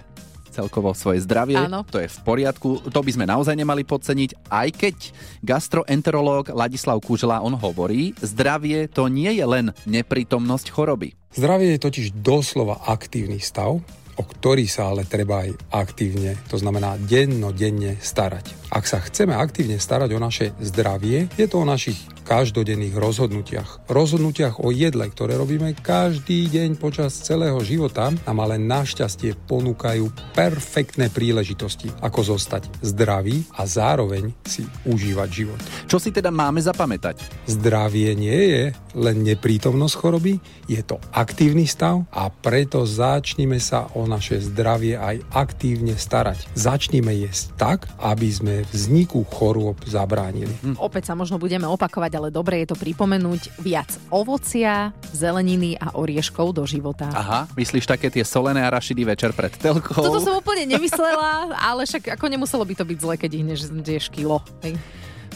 celkovo 0.50 0.96
svoje 0.96 1.20
zdravie. 1.20 1.60
Áno. 1.60 1.84
To 1.92 2.00
je 2.00 2.08
v 2.08 2.20
poriadku. 2.24 2.80
To 2.88 3.00
by 3.04 3.12
sme 3.12 3.28
naozaj 3.28 3.52
nemali 3.52 3.84
podceniť, 3.84 4.48
aj 4.48 4.68
keď 4.72 4.96
gastroenterológ 5.44 6.56
Ladislav 6.56 7.04
Kužela, 7.04 7.44
on 7.44 7.52
hovorí, 7.54 8.16
zdravie 8.24 8.88
to 8.88 9.12
nie 9.12 9.36
je 9.36 9.44
len 9.44 9.76
neprítomnosť 9.84 10.72
choroby. 10.72 11.12
Zdravie 11.36 11.76
je 11.76 11.84
totiž 11.84 12.08
doslova 12.16 12.80
aktívny 12.88 13.44
stav, 13.44 13.84
o 14.15 14.23
ktorý 14.23 14.65
sa 14.67 14.91
ale 14.91 15.08
treba 15.08 15.43
aj 15.43 15.51
aktívne, 15.71 16.39
to 16.47 16.56
znamená 16.60 16.95
dennodenne 16.99 17.99
starať. 17.99 18.65
Ak 18.71 18.89
sa 18.89 18.99
chceme 18.99 19.36
aktívne 19.38 19.80
starať 19.80 20.10
o 20.12 20.19
naše 20.19 20.51
zdravie, 20.60 21.32
je 21.39 21.45
to 21.47 21.63
o 21.63 21.69
našich 21.69 21.95
každodenných 22.25 22.97
rozhodnutiach. 22.97 23.86
Rozhodnutiach 23.86 24.58
o 24.58 24.73
jedle, 24.73 25.06
ktoré 25.13 25.38
robíme 25.38 25.78
každý 25.78 26.49
deň 26.49 26.82
počas 26.82 27.13
celého 27.21 27.62
života, 27.62 28.10
nám 28.25 28.38
ale 28.41 28.58
našťastie 28.58 29.38
ponúkajú 29.45 30.34
perfektné 30.34 31.13
príležitosti, 31.13 31.93
ako 32.01 32.36
zostať 32.36 32.82
zdravý 32.82 33.45
a 33.54 33.69
zároveň 33.69 34.34
si 34.41 34.65
užívať 34.89 35.30
život. 35.30 35.62
Čo 35.86 36.01
si 36.01 36.10
teda 36.10 36.34
máme 36.34 36.60
zapamätať? 36.65 37.21
Zdravie 37.45 38.17
nie 38.17 38.41
je 38.49 38.63
len 38.97 39.21
neprítomnosť 39.21 39.95
choroby, 39.95 40.41
je 40.65 40.82
to 40.82 40.97
aktívny 41.13 41.69
stav 41.69 42.10
a 42.10 42.34
preto 42.34 42.82
začnime 42.89 43.62
sa 43.62 43.86
o 43.93 44.05
naše 44.06 44.41
zdravie 44.41 44.98
aj 44.98 45.22
aktívne 45.34 45.98
starať. 45.98 46.46
Začnime 46.58 47.13
jesť 47.13 47.46
tak, 47.58 47.80
aby 48.02 48.30
sme 48.32 48.56
vzniku 48.70 49.26
chorôb 49.28 49.78
zabránili. 49.86 50.54
Opäť 50.80 51.12
sa 51.12 51.13
možno 51.13 51.38
budeme 51.41 51.68
opakovať, 51.68 52.12
ale 52.18 52.30
dobre 52.34 52.63
je 52.63 52.74
to 52.74 52.78
pripomenúť 52.78 53.62
viac 53.62 53.89
ovocia, 54.10 54.96
zeleniny 55.12 55.78
a 55.78 55.98
orieškov 55.98 56.56
do 56.56 56.63
života. 56.63 57.10
Aha, 57.12 57.50
myslíš 57.58 57.86
také 57.86 58.08
tie 58.10 58.24
solené 58.24 58.63
arašidy 58.63 59.04
večer 59.06 59.32
pred 59.34 59.54
telkou? 59.58 60.02
Toto 60.02 60.22
som 60.24 60.39
úplne 60.39 60.65
nemyslela, 60.65 61.56
ale 61.58 61.86
však 61.86 62.15
ako 62.15 62.26
nemuselo 62.30 62.63
by 62.63 62.74
to 62.78 62.86
byť 62.86 62.98
zle, 63.02 63.15
keď 63.20 63.32
ich 63.36 63.46
neždieš 63.46 64.06
kilo. 64.13 64.41
Hej. 64.63 64.78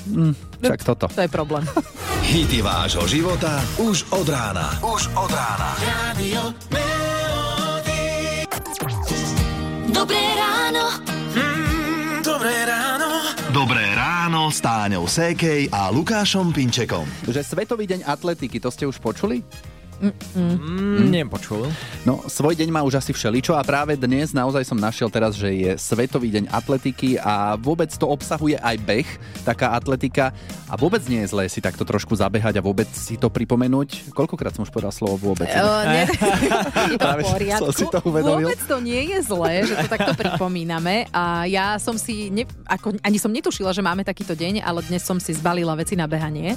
Hm, 0.07 0.33
však 0.63 0.81
toto. 0.83 1.05
To 1.11 1.21
je 1.21 1.31
problém. 1.31 1.63
Hity 2.23 2.63
vášho 2.63 3.03
života 3.09 3.59
už 3.81 4.07
od 4.15 4.27
rána. 4.29 4.79
Už 4.79 5.11
od 5.17 5.31
rána. 5.31 5.75
Radio 5.83 6.55
Dobré 9.99 10.15
ráno. 10.15 10.95
Mm, 11.35 12.23
dobré 12.23 12.55
ráno. 12.63 13.35
Dobré 13.51 13.83
ráno 13.91 14.47
s 14.47 14.63
Táňou 14.63 15.11
Sékej 15.11 15.67
a 15.75 15.91
Lukášom 15.91 16.55
Pinčekom. 16.55 17.03
Že 17.27 17.43
Svetový 17.43 17.83
deň 17.83 18.07
atletiky, 18.07 18.63
to 18.63 18.71
ste 18.71 18.87
už 18.87 18.95
počuli? 19.03 19.43
Mm, 19.99 21.11
nepočul. 21.11 21.67
No, 22.07 22.23
svoj 22.31 22.55
deň 22.55 22.71
má 22.71 22.81
už 22.87 23.03
asi 23.03 23.11
všeličo 23.11 23.51
a 23.51 23.61
práve 23.67 23.99
dnes 23.99 24.31
naozaj 24.31 24.63
som 24.63 24.79
našiel 24.79 25.11
teraz, 25.11 25.35
že 25.35 25.51
je 25.51 25.71
Svetový 25.75 26.31
deň 26.31 26.47
atletiky 26.47 27.19
a 27.19 27.59
vôbec 27.59 27.91
to 27.91 28.07
obsahuje 28.07 28.55
aj 28.55 28.79
beh, 28.79 29.09
taká 29.43 29.75
atletika 29.75 30.31
a 30.71 30.79
vôbec 30.79 31.03
nie 31.11 31.25
je 31.27 31.35
zlé 31.35 31.51
si 31.51 31.59
takto 31.59 31.83
trošku 31.83 32.15
zabehať 32.15 32.59
a 32.59 32.65
vôbec 32.65 32.87
si 32.95 33.19
to 33.19 33.27
pripomenúť. 33.27 34.15
Koľkokrát 34.15 34.55
som 34.55 34.63
už 34.63 34.71
povedal 34.71 34.95
slovo 34.95 35.19
vôbec? 35.19 35.51
Uh, 35.59 35.83
nie, 35.91 36.05
je 36.07 36.97
to 36.97 37.03
Práve 37.03 37.21
v 37.21 37.29
poriadku. 37.35 37.67
som 37.67 37.73
si 37.75 37.85
to 37.91 37.99
uvedomil. 38.07 38.47
Vôbec 38.47 38.63
to 38.63 38.77
nie 38.79 39.11
je 39.11 39.19
zlé, 39.27 39.67
že 39.67 39.75
to 39.75 39.87
takto 39.91 40.15
pripomíname. 40.15 41.03
A 41.11 41.43
ja 41.45 41.75
som 41.77 41.99
si, 41.99 42.31
ne, 42.31 42.47
ako, 42.63 42.95
ani 43.03 43.19
som 43.19 43.27
netušila, 43.29 43.75
že 43.75 43.83
máme 43.83 44.07
takýto 44.07 44.33
deň, 44.39 44.63
ale 44.63 44.79
dnes 44.87 45.03
som 45.03 45.19
si 45.19 45.35
zbalila 45.35 45.75
veci 45.75 45.99
na 45.99 46.07
behanie. 46.07 46.55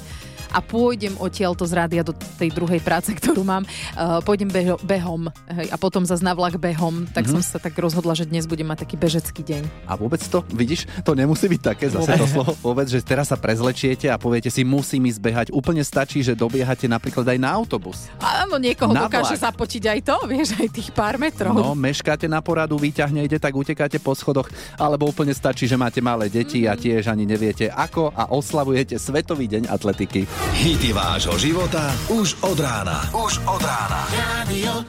A 0.53 0.61
pôjdem 0.61 1.17
odtiaľto 1.19 1.65
z 1.65 1.73
rádia 1.75 2.03
do 2.05 2.13
tej 2.13 2.53
druhej 2.53 2.79
práce, 2.85 3.11
ktorú 3.19 3.43
mám, 3.43 3.65
uh, 3.97 4.21
pôjdem 4.23 4.49
beho, 4.49 4.77
behom 4.85 5.33
hej, 5.49 5.69
a 5.73 5.77
potom 5.81 6.05
zase 6.05 6.23
na 6.23 6.37
vlak 6.37 6.61
behom, 6.61 7.09
tak 7.11 7.27
mm-hmm. 7.27 7.41
som 7.41 7.43
sa 7.43 7.59
tak 7.59 7.75
rozhodla, 7.81 8.13
že 8.13 8.29
dnes 8.29 8.45
budem 8.47 8.69
mať 8.69 8.85
taký 8.87 8.97
bežecký 9.01 9.43
deň. 9.43 9.63
A 9.89 9.97
vôbec 9.97 10.21
to, 10.23 10.45
vidíš, 10.53 10.87
to 11.03 11.17
nemusí 11.17 11.49
byť 11.49 11.61
také 11.61 11.87
zase 11.89 12.15
to 12.15 12.27
slovo 12.29 12.53
vôbec, 12.61 12.87
že 12.87 13.01
teraz 13.01 13.33
sa 13.33 13.39
prezlečiete 13.41 14.13
a 14.13 14.21
poviete 14.21 14.53
si, 14.53 14.63
musím 14.63 15.09
ísť 15.09 15.21
behať. 15.21 15.47
Úplne 15.51 15.83
stačí, 15.83 16.21
že 16.21 16.37
dobiehate 16.37 16.87
napríklad 16.87 17.25
aj 17.25 17.39
na 17.41 17.51
autobus. 17.51 18.13
Áno, 18.21 18.61
niekoho 18.61 18.93
Na 18.93 19.09
dokáže 19.09 19.37
vlak. 19.37 19.45
započiť 19.51 19.83
aj 19.89 20.01
to, 20.05 20.17
vieš, 20.29 20.49
aj 20.61 20.69
tých 20.69 20.89
pár 20.93 21.17
metrov. 21.17 21.57
No, 21.57 21.73
meškáte 21.73 22.29
na 22.29 22.45
poradu, 22.45 22.77
vyťahnete, 22.77 23.41
tak 23.41 23.57
utekáte 23.57 23.97
po 23.99 24.13
schodoch, 24.13 24.49
alebo 24.77 25.09
úplne 25.09 25.33
stačí, 25.33 25.65
že 25.65 25.81
máte 25.81 26.05
malé 26.05 26.29
deti 26.29 26.69
a 26.69 26.77
tiež 26.77 27.09
ani 27.09 27.25
neviete 27.25 27.73
ako 27.73 28.13
a 28.13 28.29
oslavujete 28.35 28.99
Svetový 29.01 29.49
deň 29.49 29.73
atletiky. 29.73 30.42
Hity 30.51 30.91
vášho 30.93 31.39
života 31.39 31.95
už 32.11 32.35
od 32.43 32.59
rána. 32.59 33.07
Už 33.15 33.39
od 33.47 33.63
rána. 33.63 34.03
Radio 34.11 34.83